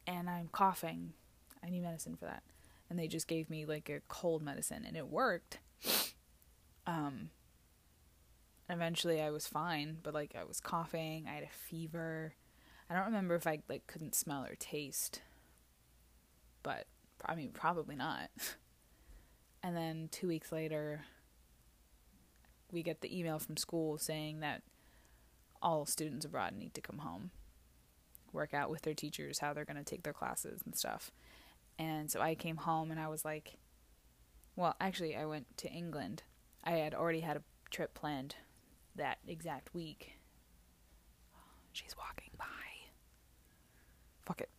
and 0.06 0.28
I'm 0.28 0.48
coughing. 0.52 1.12
I 1.64 1.70
need 1.70 1.82
medicine 1.82 2.16
for 2.16 2.26
that. 2.26 2.42
And 2.88 2.98
they 2.98 3.06
just 3.06 3.28
gave 3.28 3.48
me 3.50 3.66
like 3.66 3.88
a 3.88 4.00
cold 4.08 4.42
medicine, 4.42 4.84
and 4.86 4.96
it 4.96 5.08
worked. 5.08 5.58
Um, 6.86 7.30
eventually 8.68 9.20
I 9.20 9.30
was 9.30 9.46
fine, 9.46 9.98
but 10.02 10.14
like 10.14 10.34
I 10.38 10.44
was 10.44 10.60
coughing, 10.60 11.26
I 11.28 11.34
had 11.34 11.44
a 11.44 11.48
fever. 11.68 12.34
I 12.88 12.94
don't 12.94 13.06
remember 13.06 13.34
if 13.34 13.46
I 13.46 13.60
like 13.68 13.86
couldn't 13.86 14.14
smell 14.14 14.44
or 14.44 14.54
taste. 14.56 15.22
But 16.62 16.86
I 17.24 17.34
mean 17.34 17.50
probably 17.52 17.96
not. 17.96 18.30
and 19.62 19.76
then 19.76 20.08
2 20.10 20.26
weeks 20.28 20.52
later 20.52 21.04
we 22.72 22.82
get 22.82 23.00
the 23.00 23.18
email 23.18 23.38
from 23.38 23.56
school 23.56 23.98
saying 23.98 24.40
that 24.40 24.62
all 25.60 25.84
students 25.84 26.24
abroad 26.24 26.54
need 26.54 26.74
to 26.74 26.80
come 26.80 26.98
home. 26.98 27.30
Work 28.32 28.54
out 28.54 28.70
with 28.70 28.82
their 28.82 28.94
teachers 28.94 29.38
how 29.40 29.52
they're 29.52 29.64
going 29.64 29.76
to 29.76 29.84
take 29.84 30.02
their 30.02 30.12
classes 30.12 30.62
and 30.64 30.76
stuff. 30.76 31.10
And 31.78 32.10
so 32.10 32.20
I 32.20 32.34
came 32.34 32.58
home 32.58 32.90
and 32.90 33.00
I 33.00 33.08
was 33.08 33.24
like 33.24 33.58
well, 34.56 34.76
actually 34.80 35.16
I 35.16 35.24
went 35.24 35.56
to 35.58 35.70
England 35.70 36.22
I 36.62 36.72
had 36.72 36.94
already 36.94 37.20
had 37.20 37.36
a 37.36 37.42
trip 37.70 37.94
planned 37.94 38.36
that 38.96 39.18
exact 39.26 39.74
week. 39.74 40.18
She's 41.72 41.96
walking 41.96 42.30
by. 42.36 42.44
Fuck 44.26 44.42
it. 44.42 44.50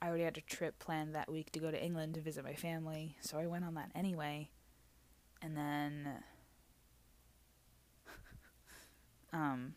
I 0.00 0.08
already 0.08 0.24
had 0.24 0.38
a 0.38 0.42
trip 0.42 0.78
planned 0.78 1.14
that 1.14 1.30
week 1.30 1.50
to 1.52 1.58
go 1.58 1.70
to 1.70 1.82
England 1.82 2.14
to 2.14 2.20
visit 2.20 2.44
my 2.44 2.54
family, 2.54 3.16
so 3.20 3.38
I 3.38 3.46
went 3.46 3.64
on 3.64 3.74
that 3.74 3.90
anyway. 3.94 4.50
And 5.42 5.56
then 5.56 6.08
um 9.32 9.74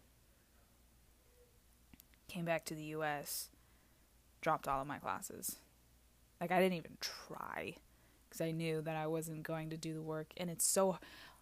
came 2.27 2.45
back 2.45 2.65
to 2.65 2.75
the 2.75 2.83
US, 2.83 3.49
dropped 4.41 4.67
all 4.67 4.81
of 4.81 4.87
my 4.87 4.99
classes. 4.99 5.57
Like 6.39 6.51
I 6.51 6.59
didn't 6.59 6.77
even 6.77 6.97
try 6.99 7.75
because 8.27 8.41
I 8.41 8.51
knew 8.51 8.81
that 8.81 8.95
I 8.95 9.07
wasn't 9.07 9.43
going 9.43 9.69
to 9.69 9.77
do 9.77 9.93
the 9.93 10.01
work. 10.01 10.33
And 10.37 10.49
it's 10.49 10.65
so 10.65 10.97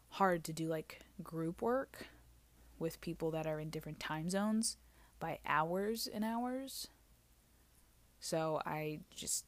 hard 0.09 0.43
to 0.45 0.53
do 0.53 0.67
like 0.67 1.01
group 1.23 1.61
work 1.61 2.07
with 2.79 3.01
people 3.01 3.31
that 3.31 3.47
are 3.47 3.59
in 3.59 3.69
different 3.69 3.99
time 3.99 4.29
zones 4.29 4.77
by 5.19 5.39
hours 5.45 6.07
and 6.13 6.23
hours. 6.23 6.87
So 8.19 8.61
I 8.65 8.99
just 9.15 9.45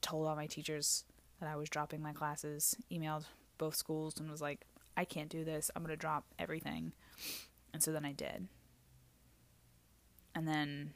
told 0.00 0.26
all 0.26 0.36
my 0.36 0.46
teachers 0.46 1.04
that 1.40 1.48
I 1.48 1.56
was 1.56 1.68
dropping 1.68 2.02
my 2.02 2.12
classes, 2.12 2.76
emailed 2.90 3.24
both 3.58 3.76
schools, 3.76 4.18
and 4.18 4.30
was 4.30 4.42
like, 4.42 4.66
I 4.96 5.04
can't 5.04 5.28
do 5.28 5.44
this. 5.44 5.70
I'm 5.74 5.82
going 5.82 5.90
to 5.90 5.96
drop 5.96 6.24
everything. 6.38 6.92
And 7.72 7.82
so 7.82 7.92
then 7.92 8.04
I 8.04 8.12
did. 8.12 8.48
And 10.34 10.48
then 10.48 10.94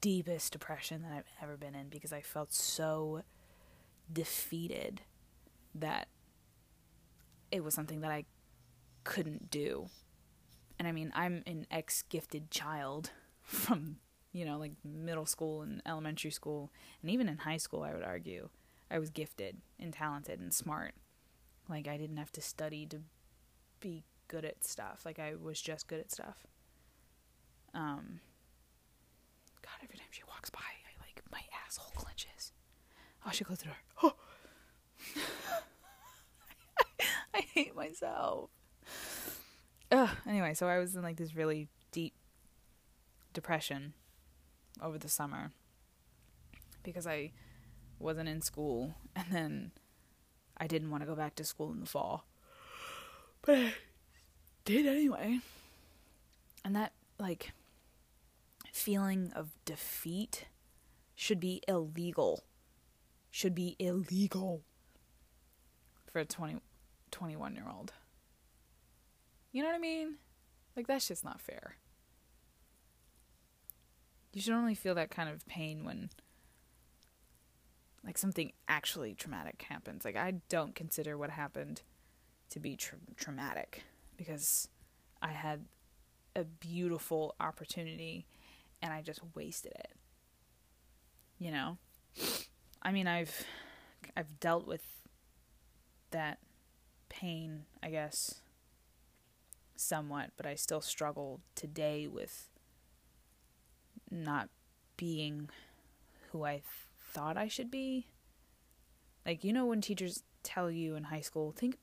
deepest 0.00 0.52
depression 0.52 1.02
that 1.02 1.12
I've 1.12 1.28
ever 1.42 1.56
been 1.56 1.74
in 1.74 1.88
because 1.88 2.12
I 2.12 2.20
felt 2.20 2.52
so 2.52 3.22
defeated 4.12 5.02
that 5.74 6.08
it 7.50 7.62
was 7.62 7.74
something 7.74 8.00
that 8.00 8.10
I 8.10 8.24
couldn't 9.04 9.50
do. 9.50 9.86
And 10.78 10.88
I 10.88 10.92
mean, 10.92 11.12
I'm 11.14 11.42
an 11.46 11.66
ex 11.70 12.02
gifted 12.02 12.50
child 12.50 13.10
from, 13.42 13.96
you 14.32 14.44
know, 14.44 14.58
like 14.58 14.72
middle 14.84 15.26
school 15.26 15.62
and 15.62 15.80
elementary 15.86 16.30
school, 16.30 16.72
and 17.00 17.10
even 17.10 17.28
in 17.28 17.38
high 17.38 17.58
school, 17.58 17.82
I 17.82 17.92
would 17.92 18.02
argue. 18.02 18.48
I 18.90 18.98
was 18.98 19.10
gifted 19.10 19.58
and 19.78 19.92
talented 19.92 20.40
and 20.40 20.52
smart. 20.52 20.94
Like, 21.68 21.88
I 21.88 21.96
didn't 21.96 22.18
have 22.18 22.32
to 22.32 22.42
study 22.42 22.86
to 22.86 23.00
be 23.80 24.04
good 24.28 24.44
at 24.44 24.62
stuff. 24.64 25.02
Like, 25.04 25.18
I 25.18 25.34
was 25.34 25.60
just 25.60 25.88
good 25.88 26.00
at 26.00 26.12
stuff. 26.12 26.46
Um, 27.74 28.20
God, 29.62 29.72
every 29.82 29.96
time 29.96 30.06
she 30.10 30.22
walks 30.28 30.50
by, 30.50 30.60
I 30.60 31.00
like, 31.00 31.22
my 31.32 31.40
asshole 31.66 31.92
clenches. 31.94 32.52
Oh, 33.26 33.30
she 33.32 33.44
closed 33.44 33.62
the 33.62 33.66
door. 33.66 33.76
Oh. 34.02 34.14
I 37.34 37.40
hate 37.40 37.74
myself. 37.74 38.50
Ugh. 39.90 40.10
Anyway, 40.26 40.54
so 40.54 40.68
I 40.68 40.78
was 40.78 40.94
in 40.94 41.02
like 41.02 41.16
this 41.16 41.34
really 41.34 41.68
deep 41.90 42.14
depression 43.32 43.94
over 44.80 44.98
the 44.98 45.08
summer 45.08 45.50
because 46.82 47.06
I 47.06 47.32
wasn't 47.98 48.28
in 48.28 48.40
school 48.42 48.94
and 49.16 49.26
then 49.30 49.72
I 50.56 50.66
didn't 50.66 50.90
want 50.90 51.02
to 51.02 51.06
go 51.06 51.16
back 51.16 51.34
to 51.36 51.44
school 51.44 51.72
in 51.72 51.80
the 51.80 51.86
fall. 51.86 52.24
But 53.42 53.56
I 53.56 53.74
did 54.64 54.86
anyway. 54.86 55.40
And 56.64 56.74
that 56.76 56.92
like 57.18 57.52
feeling 58.74 59.32
of 59.36 59.52
defeat 59.64 60.46
should 61.14 61.38
be 61.38 61.62
illegal 61.68 62.42
should 63.30 63.54
be 63.54 63.76
illegal 63.78 64.62
for 66.12 66.18
a 66.20 66.24
20, 66.24 66.58
21 67.10 67.54
year 67.54 67.66
old. 67.72 67.92
You 69.52 69.62
know 69.62 69.68
what 69.68 69.76
I 69.76 69.80
mean? 69.80 70.16
Like, 70.76 70.86
that's 70.86 71.08
just 71.08 71.24
not 71.24 71.40
fair. 71.40 71.76
You 74.32 74.40
should 74.40 74.54
only 74.54 74.74
feel 74.74 74.94
that 74.96 75.10
kind 75.10 75.28
of 75.28 75.46
pain 75.46 75.84
when, 75.84 76.10
like, 78.04 78.18
something 78.18 78.52
actually 78.68 79.14
traumatic 79.14 79.64
happens. 79.68 80.04
Like, 80.04 80.16
I 80.16 80.34
don't 80.48 80.74
consider 80.74 81.18
what 81.18 81.30
happened 81.30 81.82
to 82.50 82.60
be 82.60 82.76
tra- 82.76 82.98
traumatic 83.16 83.82
because 84.16 84.68
I 85.20 85.28
had 85.28 85.64
a 86.36 86.44
beautiful 86.44 87.34
opportunity 87.40 88.26
and 88.84 88.92
I 88.92 89.00
just 89.00 89.20
wasted 89.34 89.72
it. 89.72 89.92
You 91.38 91.50
know? 91.50 91.78
I 92.82 92.92
mean, 92.92 93.08
I've 93.08 93.44
I've 94.14 94.38
dealt 94.38 94.68
with 94.68 94.84
that 96.10 96.38
pain, 97.08 97.64
I 97.82 97.88
guess, 97.88 98.42
somewhat, 99.74 100.30
but 100.36 100.46
I 100.46 100.54
still 100.54 100.82
struggle 100.82 101.40
today 101.54 102.06
with 102.06 102.50
not 104.10 104.50
being 104.96 105.48
who 106.30 106.44
I 106.44 106.52
th- 106.52 106.64
thought 107.00 107.38
I 107.38 107.48
should 107.48 107.70
be. 107.70 108.06
Like, 109.24 109.42
you 109.42 109.52
know, 109.52 109.64
when 109.64 109.80
teachers 109.80 110.22
tell 110.42 110.70
you 110.70 110.94
in 110.94 111.04
high 111.04 111.22
school, 111.22 111.52
think 111.52 111.78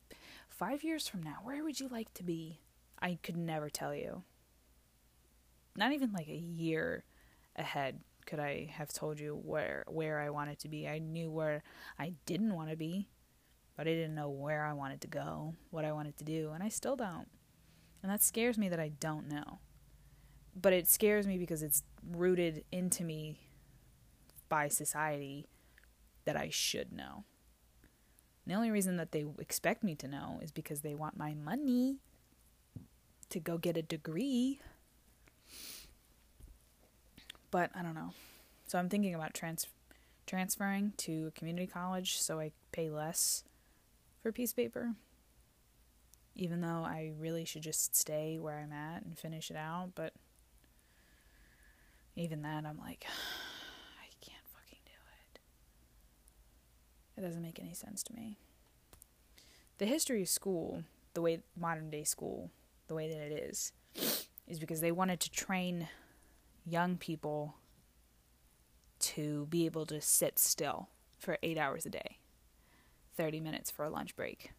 five 0.48 0.84
years 0.84 1.08
from 1.08 1.24
now, 1.24 1.40
where 1.44 1.64
would 1.64 1.80
you 1.80 1.88
like 1.88 2.14
to 2.14 2.24
be? 2.24 2.60
I 3.02 3.18
could 3.24 3.36
never 3.36 3.70
tell 3.72 3.96
you. 3.96 4.22
Not 5.76 5.94
even 5.94 6.12
like 6.12 6.28
a 6.28 6.36
year 6.36 7.04
ahead 7.56 8.00
could 8.26 8.40
I 8.40 8.70
have 8.74 8.94
told 8.94 9.20
you 9.20 9.40
where 9.44 9.84
where 9.88 10.20
I 10.20 10.30
wanted 10.30 10.60
to 10.60 10.70
be. 10.70 10.88
I 10.88 11.00
knew 11.00 11.32
where 11.32 11.64
I 11.98 12.14
didn't 12.26 12.54
want 12.54 12.70
to 12.70 12.76
be, 12.76 13.10
but 13.76 13.88
I 13.88 13.92
didn't 13.92 14.16
know 14.16 14.30
where 14.30 14.66
I 14.66 14.74
wanted 14.74 15.02
to 15.02 15.08
go, 15.08 15.56
what 15.70 15.86
I 15.86 15.92
wanted 15.92 16.18
to 16.18 16.24
do, 16.24 16.52
and 16.54 16.64
I 16.64 16.70
still 16.70 16.96
don't. 16.96 17.28
And 18.04 18.12
that 18.12 18.22
scares 18.22 18.58
me 18.58 18.70
that 18.70 18.80
I 18.80 18.90
don't 18.90 19.28
know. 19.28 19.60
But 20.56 20.74
it 20.74 20.88
scares 20.88 21.28
me 21.28 21.38
because 21.38 21.64
it's 21.64 21.84
rooted 22.10 22.64
into 22.72 23.04
me 23.04 23.40
by 24.50 24.68
society 24.68 25.48
that 26.26 26.36
I 26.36 26.50
should 26.52 26.92
know. 26.92 27.24
The 28.46 28.54
only 28.54 28.72
reason 28.72 28.98
that 28.98 29.12
they 29.12 29.26
expect 29.40 29.84
me 29.84 29.96
to 29.96 30.08
know 30.08 30.40
is 30.42 30.52
because 30.52 30.82
they 30.82 30.96
want 30.96 31.18
my 31.18 31.34
money 31.34 32.00
to 33.30 33.40
go 33.40 33.58
get 33.58 33.78
a 33.78 33.82
degree 33.82 34.60
but 37.52 37.70
I 37.76 37.84
don't 37.84 37.94
know. 37.94 38.14
So 38.68 38.80
I'm 38.80 38.90
thinking 38.90 39.14
about 39.14 39.34
trans 39.34 39.68
transferring 40.26 40.94
to 40.96 41.28
a 41.28 41.32
community 41.32 41.68
college 41.68 42.22
so 42.22 42.40
I 42.40 42.52
pay 42.72 42.90
less 42.90 43.44
for 44.24 44.32
piece 44.32 44.54
paper. 44.54 44.94
Even 46.36 46.62
though 46.62 46.86
I 46.86 47.12
really 47.20 47.44
should 47.44 47.64
just 47.64 47.96
stay 47.96 48.40
where 48.40 48.58
I'm 48.58 48.72
at 48.72 49.04
and 49.04 49.20
finish 49.20 49.52
it 49.52 49.58
out, 49.58 49.90
but 49.96 50.14
even 52.16 52.42
that 52.44 52.66
I'm 52.66 52.78
like 52.80 53.06
I 54.02 54.08
can't 54.22 54.44
fucking 54.54 54.80
do 54.86 54.92
it. 55.34 55.40
It 57.18 57.22
doesn't 57.22 57.42
make 57.42 57.60
any 57.60 57.74
sense 57.74 58.02
to 58.04 58.14
me. 58.14 58.38
The 59.78 59.86
history 59.86 60.22
of 60.22 60.30
school, 60.30 60.84
the 61.14 61.22
way 61.22 61.40
modern 61.60 61.90
day 61.90 62.04
school, 62.06 62.52
the 62.88 62.96
way 62.96 63.10
that 63.10 63.20
it 63.20 63.32
is, 63.34 63.74
is 64.48 64.60
because 64.60 64.80
they 64.80 64.92
wanted 64.92 65.20
to 65.22 65.32
train 65.32 65.90
young 66.65 66.97
people 66.97 67.56
to 69.00 69.47
be 69.50 69.65
able 69.65 69.86
to 69.88 70.00
sit 70.00 70.38
still 70.38 70.89
for 71.19 71.38
eight 71.43 71.58
hours 71.58 71.86
a 71.86 71.89
day. 71.89 72.19
30 73.17 73.39
minutes 73.39 73.69
for 73.69 73.84
a 73.84 73.89
lunch 73.89 74.15
break. 74.15 74.52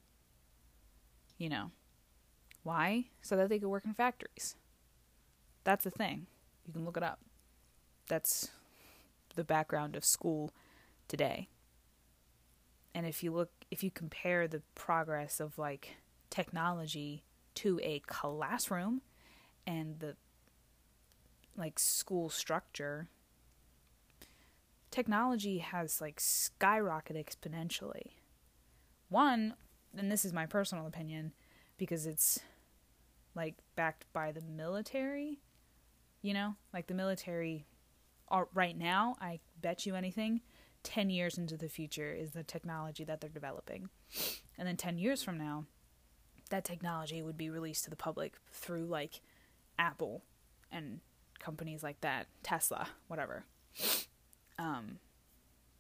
You 1.39 1.49
know. 1.49 1.71
Why? 2.63 3.07
So 3.23 3.37
that 3.37 3.49
they 3.49 3.59
could 3.59 3.69
work 3.69 3.85
in 3.85 3.95
factories. 3.95 4.57
That's 5.65 5.85
the 5.85 5.91
thing. 5.91 6.27
You 6.67 6.73
can 6.73 6.85
look 6.85 6.97
it 6.97 7.03
up. 7.03 7.21
That's 8.09 8.51
the 9.35 9.45
background 9.45 9.97
of 9.97 10.05
school 10.05 10.53
today. 11.09 11.49
And 12.95 13.07
if 13.07 13.23
you 13.23 13.33
look 13.33 13.51
if 13.71 13.83
you 13.83 13.91
compare 13.91 14.47
the 14.47 14.63
progress 14.75 15.41
of 15.41 15.59
like 15.59 15.97
technology 16.31 17.25
to 17.55 17.81
a 17.83 18.01
classroom 18.01 19.03
and 19.67 19.99
the 20.01 20.17
like 21.57 21.79
school 21.79 22.29
structure 22.29 23.09
technology 24.91 25.59
has 25.59 26.01
like 26.01 26.21
skyrocketed 26.21 27.17
exponentially. 27.17 28.13
One 29.09 29.55
and 29.97 30.11
this 30.11 30.25
is 30.25 30.33
my 30.33 30.47
personal 30.47 30.87
opinion 30.87 31.33
because 31.79 32.07
it's 32.07 32.41
like 33.35 33.57
backed 33.77 34.07
by 34.13 34.33
the 34.33 34.43
military 34.43 35.41
you 36.23 36.33
know? 36.33 36.55
Like 36.73 36.87
the 36.87 36.95
military 36.95 37.67
are, 38.29 38.49
right 38.55 38.79
now 38.79 39.17
i 39.21 39.41
bet 39.61 39.85
you 39.85 39.95
anything 39.95 40.41
10 40.85 41.11
years 41.11 41.37
into 41.37 41.57
the 41.57 41.69
future 41.69 42.13
is 42.13 42.31
the 42.31 42.43
technology 42.43 43.05
that 43.05 43.21
they're 43.21 43.31
developing. 43.31 43.89
And 44.59 44.67
then 44.67 44.77
10 44.77 44.99
years 44.99 45.23
from 45.23 45.39
now 45.39 45.67
that 46.51 46.65
technology 46.65 47.23
would 47.23 47.37
be 47.37 47.51
released 47.51 47.85
to 47.85 47.91
the 47.91 47.97
public 47.97 48.35
through 48.53 48.87
like 48.87 49.21
Apple 49.79 50.23
and 50.71 51.01
companies 51.43 51.83
like 51.83 52.01
that, 52.01 52.27
Tesla, 52.43 52.89
whatever. 53.09 53.45
Um, 54.59 54.99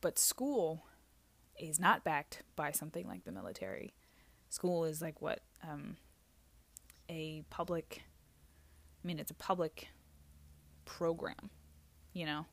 but 0.00 0.18
school 0.18 0.84
is 1.58 1.78
not 1.78 2.04
backed 2.04 2.42
by 2.56 2.72
something 2.72 3.06
like 3.06 3.24
the 3.24 3.32
military. 3.32 3.94
School 4.50 4.84
is 4.84 5.00
like 5.00 5.22
what 5.22 5.40
um, 5.62 5.96
a 7.08 7.44
public. 7.48 8.02
I 9.02 9.06
mean, 9.06 9.18
it's 9.18 9.30
a 9.30 9.34
public 9.34 9.88
program, 10.84 11.50
you 12.12 12.26
know. 12.26 12.46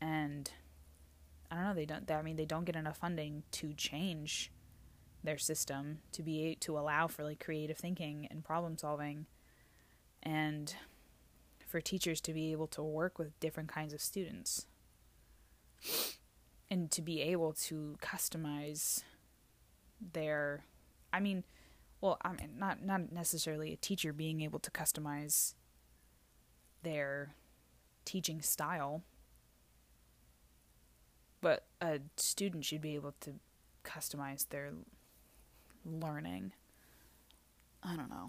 And 0.00 0.50
I 1.50 1.56
don't 1.56 1.64
know. 1.64 1.74
They 1.74 1.86
don't. 1.86 2.10
I 2.10 2.22
mean, 2.22 2.36
they 2.36 2.44
don't 2.44 2.64
get 2.64 2.76
enough 2.76 2.98
funding 2.98 3.44
to 3.52 3.72
change 3.74 4.50
their 5.22 5.38
system 5.38 5.98
to 6.12 6.22
be 6.22 6.56
to 6.60 6.78
allow 6.78 7.06
for 7.06 7.24
like 7.24 7.42
creative 7.42 7.78
thinking 7.78 8.28
and 8.30 8.44
problem 8.44 8.76
solving 8.76 9.24
and 10.22 10.76
for 11.74 11.80
teachers 11.80 12.20
to 12.20 12.32
be 12.32 12.52
able 12.52 12.68
to 12.68 12.80
work 12.80 13.18
with 13.18 13.40
different 13.40 13.68
kinds 13.68 13.92
of 13.92 14.00
students 14.00 14.66
and 16.70 16.88
to 16.88 17.02
be 17.02 17.20
able 17.20 17.52
to 17.52 17.96
customize 18.00 19.02
their 20.12 20.62
I 21.12 21.18
mean 21.18 21.42
well 22.00 22.16
I 22.22 22.28
mean 22.28 22.50
not 22.56 22.84
not 22.84 23.10
necessarily 23.10 23.72
a 23.72 23.76
teacher 23.76 24.12
being 24.12 24.40
able 24.40 24.60
to 24.60 24.70
customize 24.70 25.54
their 26.84 27.34
teaching 28.04 28.40
style 28.40 29.02
but 31.40 31.64
a 31.80 31.98
student 32.16 32.64
should 32.64 32.82
be 32.82 32.94
able 32.94 33.14
to 33.22 33.32
customize 33.82 34.48
their 34.48 34.70
learning. 35.84 36.52
I 37.82 37.96
don't 37.96 38.10
know. 38.10 38.28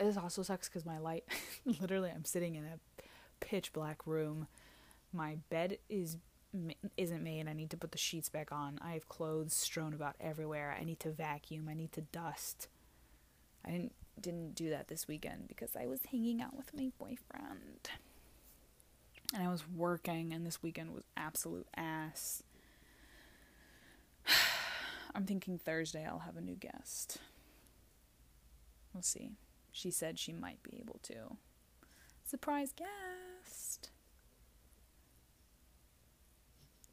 This 0.00 0.16
also 0.16 0.42
sucks 0.42 0.68
because 0.68 0.86
my 0.86 0.98
light, 0.98 1.24
literally, 1.64 2.10
I'm 2.10 2.24
sitting 2.24 2.54
in 2.54 2.64
a 2.64 2.78
pitch 3.40 3.72
black 3.72 4.06
room. 4.06 4.46
My 5.12 5.36
bed 5.50 5.78
is 5.88 6.16
isn't 6.96 7.22
made. 7.22 7.46
I 7.46 7.52
need 7.52 7.70
to 7.70 7.76
put 7.76 7.92
the 7.92 7.98
sheets 7.98 8.28
back 8.28 8.50
on. 8.50 8.78
I 8.82 8.92
have 8.92 9.08
clothes 9.08 9.54
strewn 9.54 9.92
about 9.92 10.16
everywhere. 10.20 10.76
I 10.78 10.84
need 10.84 10.98
to 11.00 11.10
vacuum. 11.10 11.68
I 11.70 11.74
need 11.74 11.92
to 11.92 12.00
dust. 12.00 12.68
I 13.64 13.70
didn't 13.70 13.92
didn't 14.20 14.54
do 14.54 14.70
that 14.70 14.88
this 14.88 15.06
weekend 15.06 15.48
because 15.48 15.76
I 15.76 15.86
was 15.86 16.00
hanging 16.10 16.40
out 16.40 16.56
with 16.56 16.74
my 16.74 16.90
boyfriend. 16.98 17.90
And 19.34 19.42
I 19.42 19.48
was 19.48 19.64
working 19.68 20.32
and 20.32 20.46
this 20.46 20.62
weekend 20.62 20.92
was 20.92 21.04
absolute 21.16 21.68
ass. 21.76 22.42
I'm 25.14 25.24
thinking 25.26 25.58
Thursday 25.58 26.06
I'll 26.06 26.20
have 26.20 26.36
a 26.36 26.40
new 26.40 26.56
guest. 26.56 27.18
We'll 28.92 29.02
see. 29.02 29.32
She 29.72 29.90
said 29.90 30.18
she 30.18 30.32
might 30.32 30.62
be 30.62 30.78
able 30.80 31.00
to. 31.04 31.36
Surprise 32.24 32.72
guest! 32.72 33.90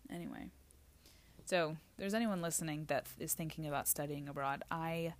Anyway. 0.09 0.51
So, 1.45 1.77
there's 1.97 2.13
anyone 2.13 2.41
listening 2.41 2.85
that 2.87 3.07
is 3.19 3.33
thinking 3.33 3.67
about 3.67 3.87
studying 3.87 4.27
abroad, 4.27 4.63
I 4.69 5.13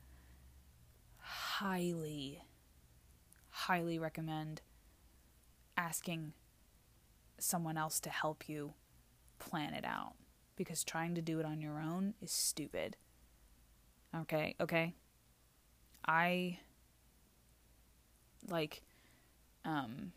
highly, 1.20 2.44
highly 3.50 3.98
recommend 4.00 4.62
asking 5.78 6.34
someone 7.40 7.78
else 7.78 8.00
to 8.02 8.10
help 8.10 8.50
you 8.50 8.74
plan 9.40 9.74
it 9.74 9.86
out 9.86 10.14
because 10.56 10.84
trying 10.84 11.16
to 11.16 11.22
do 11.22 11.40
it 11.40 11.46
on 11.46 11.62
your 11.62 11.80
own 11.80 12.14
is 12.22 12.32
stupid. 12.32 12.98
Okay, 14.16 14.56
okay. 14.60 14.96
I 16.06 16.60
like 18.50 18.82
um 19.66 20.12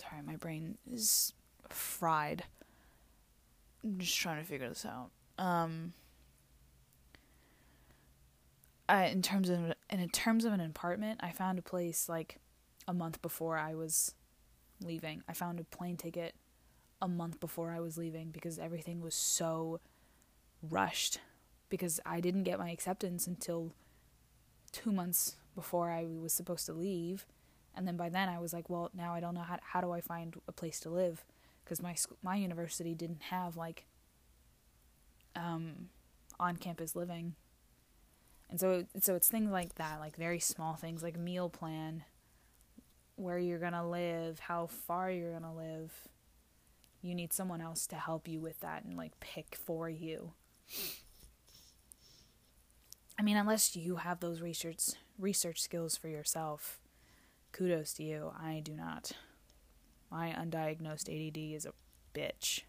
sorry, 0.00 0.22
my 0.22 0.36
brain 0.36 0.78
is 0.90 1.32
fried. 1.68 2.44
I'm 3.84 3.98
just 3.98 4.16
trying 4.16 4.42
to 4.42 4.48
figure 4.48 4.68
this 4.68 4.86
out. 4.86 5.10
Um 5.38 5.92
I 8.88 9.06
in 9.06 9.22
terms 9.22 9.48
of 9.48 9.72
in 9.90 10.08
terms 10.10 10.44
of 10.44 10.52
an 10.52 10.60
apartment, 10.60 11.20
I 11.22 11.30
found 11.30 11.58
a 11.58 11.62
place 11.62 12.08
like 12.08 12.38
a 12.86 12.92
month 12.92 13.22
before 13.22 13.56
I 13.56 13.74
was 13.74 14.14
leaving. 14.82 15.22
I 15.28 15.32
found 15.32 15.60
a 15.60 15.64
plane 15.64 15.96
ticket 15.96 16.34
a 17.00 17.08
month 17.08 17.40
before 17.40 17.70
I 17.70 17.80
was 17.80 17.96
leaving 17.96 18.30
because 18.30 18.58
everything 18.58 19.00
was 19.00 19.14
so 19.14 19.80
rushed 20.62 21.20
because 21.68 22.00
I 22.04 22.20
didn't 22.20 22.44
get 22.44 22.58
my 22.58 22.70
acceptance 22.70 23.26
until 23.26 23.72
2 24.72 24.92
months 24.92 25.36
before 25.54 25.90
I 25.90 26.06
was 26.06 26.32
supposed 26.32 26.66
to 26.66 26.72
leave 26.72 27.26
and 27.74 27.86
then 27.86 27.96
by 27.96 28.08
then 28.08 28.28
I 28.28 28.38
was 28.38 28.52
like 28.52 28.68
well 28.68 28.90
now 28.94 29.14
I 29.14 29.20
don't 29.20 29.34
know 29.34 29.42
how 29.42 29.58
how 29.62 29.80
do 29.80 29.90
I 29.92 30.00
find 30.00 30.36
a 30.48 30.52
place 30.52 30.80
to 30.80 30.90
live? 30.90 31.24
Because 31.64 31.82
my 31.82 31.94
my 32.22 32.36
university 32.36 32.94
didn't 32.94 33.22
have 33.30 33.56
like 33.56 33.84
um 35.36 35.88
on 36.38 36.56
campus 36.56 36.96
living. 36.96 37.34
And 38.50 38.60
so 38.60 38.84
so 39.00 39.14
it's 39.14 39.28
things 39.28 39.50
like 39.50 39.76
that 39.76 40.00
like 40.00 40.16
very 40.16 40.40
small 40.40 40.74
things 40.74 41.02
like 41.02 41.18
meal 41.18 41.48
plan 41.48 42.04
where 43.16 43.38
you're 43.38 43.58
going 43.58 43.72
to 43.72 43.84
live 43.84 44.40
how 44.40 44.66
far 44.66 45.10
you're 45.10 45.30
going 45.30 45.42
to 45.42 45.52
live. 45.52 45.92
You 47.00 47.14
need 47.14 47.32
someone 47.32 47.60
else 47.60 47.86
to 47.88 47.96
help 47.96 48.28
you 48.28 48.40
with 48.40 48.60
that 48.60 48.84
and 48.84 48.96
like 48.96 49.18
pick 49.20 49.56
for 49.56 49.88
you. 49.88 50.32
I 53.18 53.22
mean, 53.22 53.36
unless 53.36 53.76
you 53.76 53.96
have 53.96 54.20
those 54.20 54.40
research 54.40 54.80
research 55.18 55.60
skills 55.60 55.96
for 55.96 56.08
yourself, 56.08 56.78
kudos 57.52 57.92
to 57.94 58.02
you. 58.02 58.32
I 58.38 58.60
do 58.64 58.72
not. 58.72 59.12
My 60.10 60.30
undiagnosed 60.30 61.08
ADD 61.08 61.54
is 61.54 61.66
a 61.66 61.72
bitch. 62.14 62.62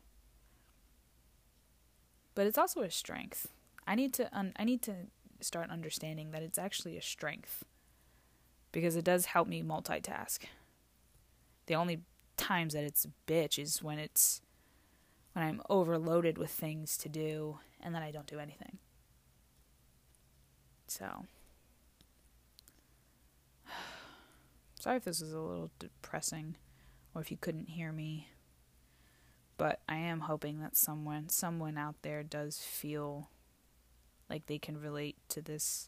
But 2.35 2.47
it's 2.47 2.57
also 2.57 2.81
a 2.81 2.89
strength. 2.89 3.47
I 3.85 3.95
need 3.95 4.13
to 4.13 4.35
un- 4.35 4.53
I 4.55 4.63
need 4.63 4.81
to 4.83 4.93
start 5.41 5.69
understanding 5.69 6.31
that 6.31 6.41
it's 6.41 6.57
actually 6.57 6.97
a 6.97 7.01
strength 7.01 7.65
because 8.71 8.95
it 8.95 9.03
does 9.03 9.25
help 9.25 9.47
me 9.47 9.61
multitask. 9.61 10.39
The 11.67 11.75
only 11.75 12.01
times 12.37 12.73
that 12.73 12.83
it's 12.83 13.05
a 13.05 13.31
bitch 13.31 13.59
is 13.59 13.83
when 13.83 13.99
it's 13.99 14.41
when 15.33 15.45
I'm 15.45 15.61
overloaded 15.69 16.37
with 16.37 16.51
things 16.51 16.97
to 16.97 17.09
do 17.09 17.59
and 17.81 17.93
then 17.93 18.03
I 18.03 18.11
don't 18.11 18.27
do 18.27 18.39
anything. 18.39 18.77
So 20.87 21.25
sorry 24.83 24.97
if 24.97 25.05
this 25.05 25.21
is 25.21 25.31
a 25.31 25.39
little 25.39 25.71
depressing 25.79 26.57
or 27.15 27.21
if 27.21 27.31
you 27.31 27.37
couldn't 27.37 27.69
hear 27.69 27.93
me. 27.93 28.27
But 29.55 29.79
I 29.87 29.95
am 29.95 30.21
hoping 30.21 30.59
that 30.59 30.75
someone 30.75 31.29
someone 31.29 31.77
out 31.77 31.95
there 32.01 32.21
does 32.21 32.57
feel 32.59 33.29
like 34.29 34.47
they 34.47 34.59
can 34.59 34.81
relate 34.81 35.15
to 35.29 35.41
this 35.41 35.87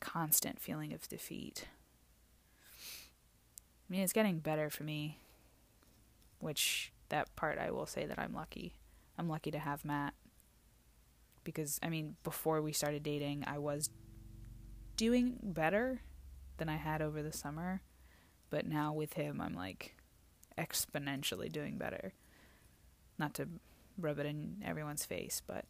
constant 0.00 0.60
feeling 0.60 0.92
of 0.92 1.06
defeat. 1.06 1.68
I 2.60 3.92
mean, 3.92 4.00
it's 4.00 4.12
getting 4.12 4.40
better 4.40 4.68
for 4.68 4.82
me 4.82 5.18
which 6.40 6.92
that 7.10 7.34
part 7.36 7.56
I 7.58 7.70
will 7.70 7.86
say 7.86 8.04
that 8.04 8.18
I'm 8.18 8.34
lucky. 8.34 8.74
I'm 9.16 9.28
lucky 9.28 9.52
to 9.52 9.60
have 9.60 9.84
Matt 9.84 10.14
because 11.44 11.78
I 11.84 11.88
mean 11.88 12.16
before 12.24 12.62
we 12.62 12.72
started 12.72 13.04
dating 13.04 13.44
I 13.46 13.58
was 13.58 13.90
doing 14.96 15.38
better 15.40 16.00
than 16.56 16.68
I 16.68 16.76
had 16.76 17.00
over 17.00 17.22
the 17.22 17.32
summer, 17.32 17.80
but 18.50 18.66
now 18.66 18.92
with 18.92 19.14
him 19.14 19.40
I'm 19.40 19.54
like 19.54 19.96
exponentially 20.58 21.50
doing 21.50 21.78
better. 21.78 22.12
Not 23.18 23.34
to 23.34 23.48
rub 23.98 24.18
it 24.18 24.26
in 24.26 24.62
everyone's 24.64 25.04
face, 25.04 25.42
but 25.46 25.64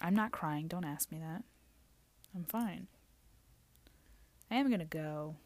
I'm 0.00 0.14
not 0.14 0.32
crying. 0.32 0.66
Don't 0.66 0.84
ask 0.84 1.10
me 1.12 1.18
that. 1.18 1.42
I'm 2.34 2.44
fine. 2.44 2.86
I 4.50 4.56
am 4.56 4.70
gonna 4.70 4.84
go. 4.84 5.36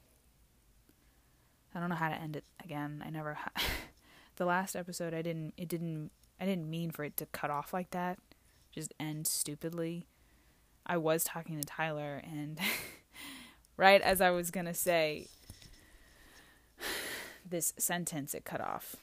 I 1.74 1.80
don't 1.80 1.88
know 1.88 1.96
how 1.96 2.08
to 2.08 2.14
end 2.14 2.36
it 2.36 2.44
again. 2.62 3.02
I 3.04 3.10
never. 3.10 3.34
Ha- 3.34 3.50
the 4.36 4.44
last 4.44 4.76
episode, 4.76 5.12
I 5.12 5.22
didn't. 5.22 5.54
It 5.56 5.68
didn't. 5.68 6.10
I 6.40 6.46
didn't 6.46 6.70
mean 6.70 6.90
for 6.90 7.04
it 7.04 7.16
to 7.18 7.26
cut 7.26 7.50
off 7.50 7.72
like 7.72 7.90
that. 7.90 8.18
Just 8.72 8.94
end 8.98 9.26
stupidly. 9.26 10.06
I 10.86 10.96
was 10.96 11.24
talking 11.24 11.60
to 11.60 11.66
Tyler, 11.66 12.20
and 12.24 12.58
right 13.76 14.00
as 14.00 14.20
I 14.20 14.30
was 14.30 14.50
gonna 14.50 14.74
say 14.74 15.28
this 17.48 17.72
sentence, 17.78 18.34
it 18.34 18.44
cut 18.44 18.60
off. 18.60 18.96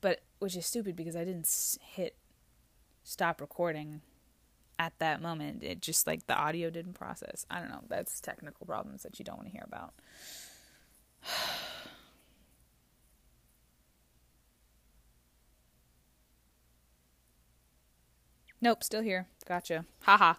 But 0.00 0.20
which 0.38 0.56
is 0.56 0.66
stupid 0.66 0.96
because 0.96 1.16
I 1.16 1.24
didn't 1.24 1.48
hit 1.82 2.16
stop 3.04 3.40
recording 3.40 4.00
at 4.78 4.92
that 4.98 5.20
moment. 5.20 5.62
It 5.62 5.82
just 5.82 6.06
like 6.06 6.26
the 6.26 6.34
audio 6.34 6.70
didn't 6.70 6.94
process. 6.94 7.44
I 7.50 7.60
don't 7.60 7.68
know. 7.68 7.82
That's 7.88 8.18
technical 8.20 8.66
problems 8.66 9.02
that 9.02 9.18
you 9.18 9.24
don't 9.24 9.36
want 9.36 9.48
to 9.48 9.52
hear 9.52 9.64
about. 9.66 9.92
nope, 18.62 18.82
still 18.82 19.02
here. 19.02 19.26
Gotcha. 19.46 19.84
Haha. 20.02 20.34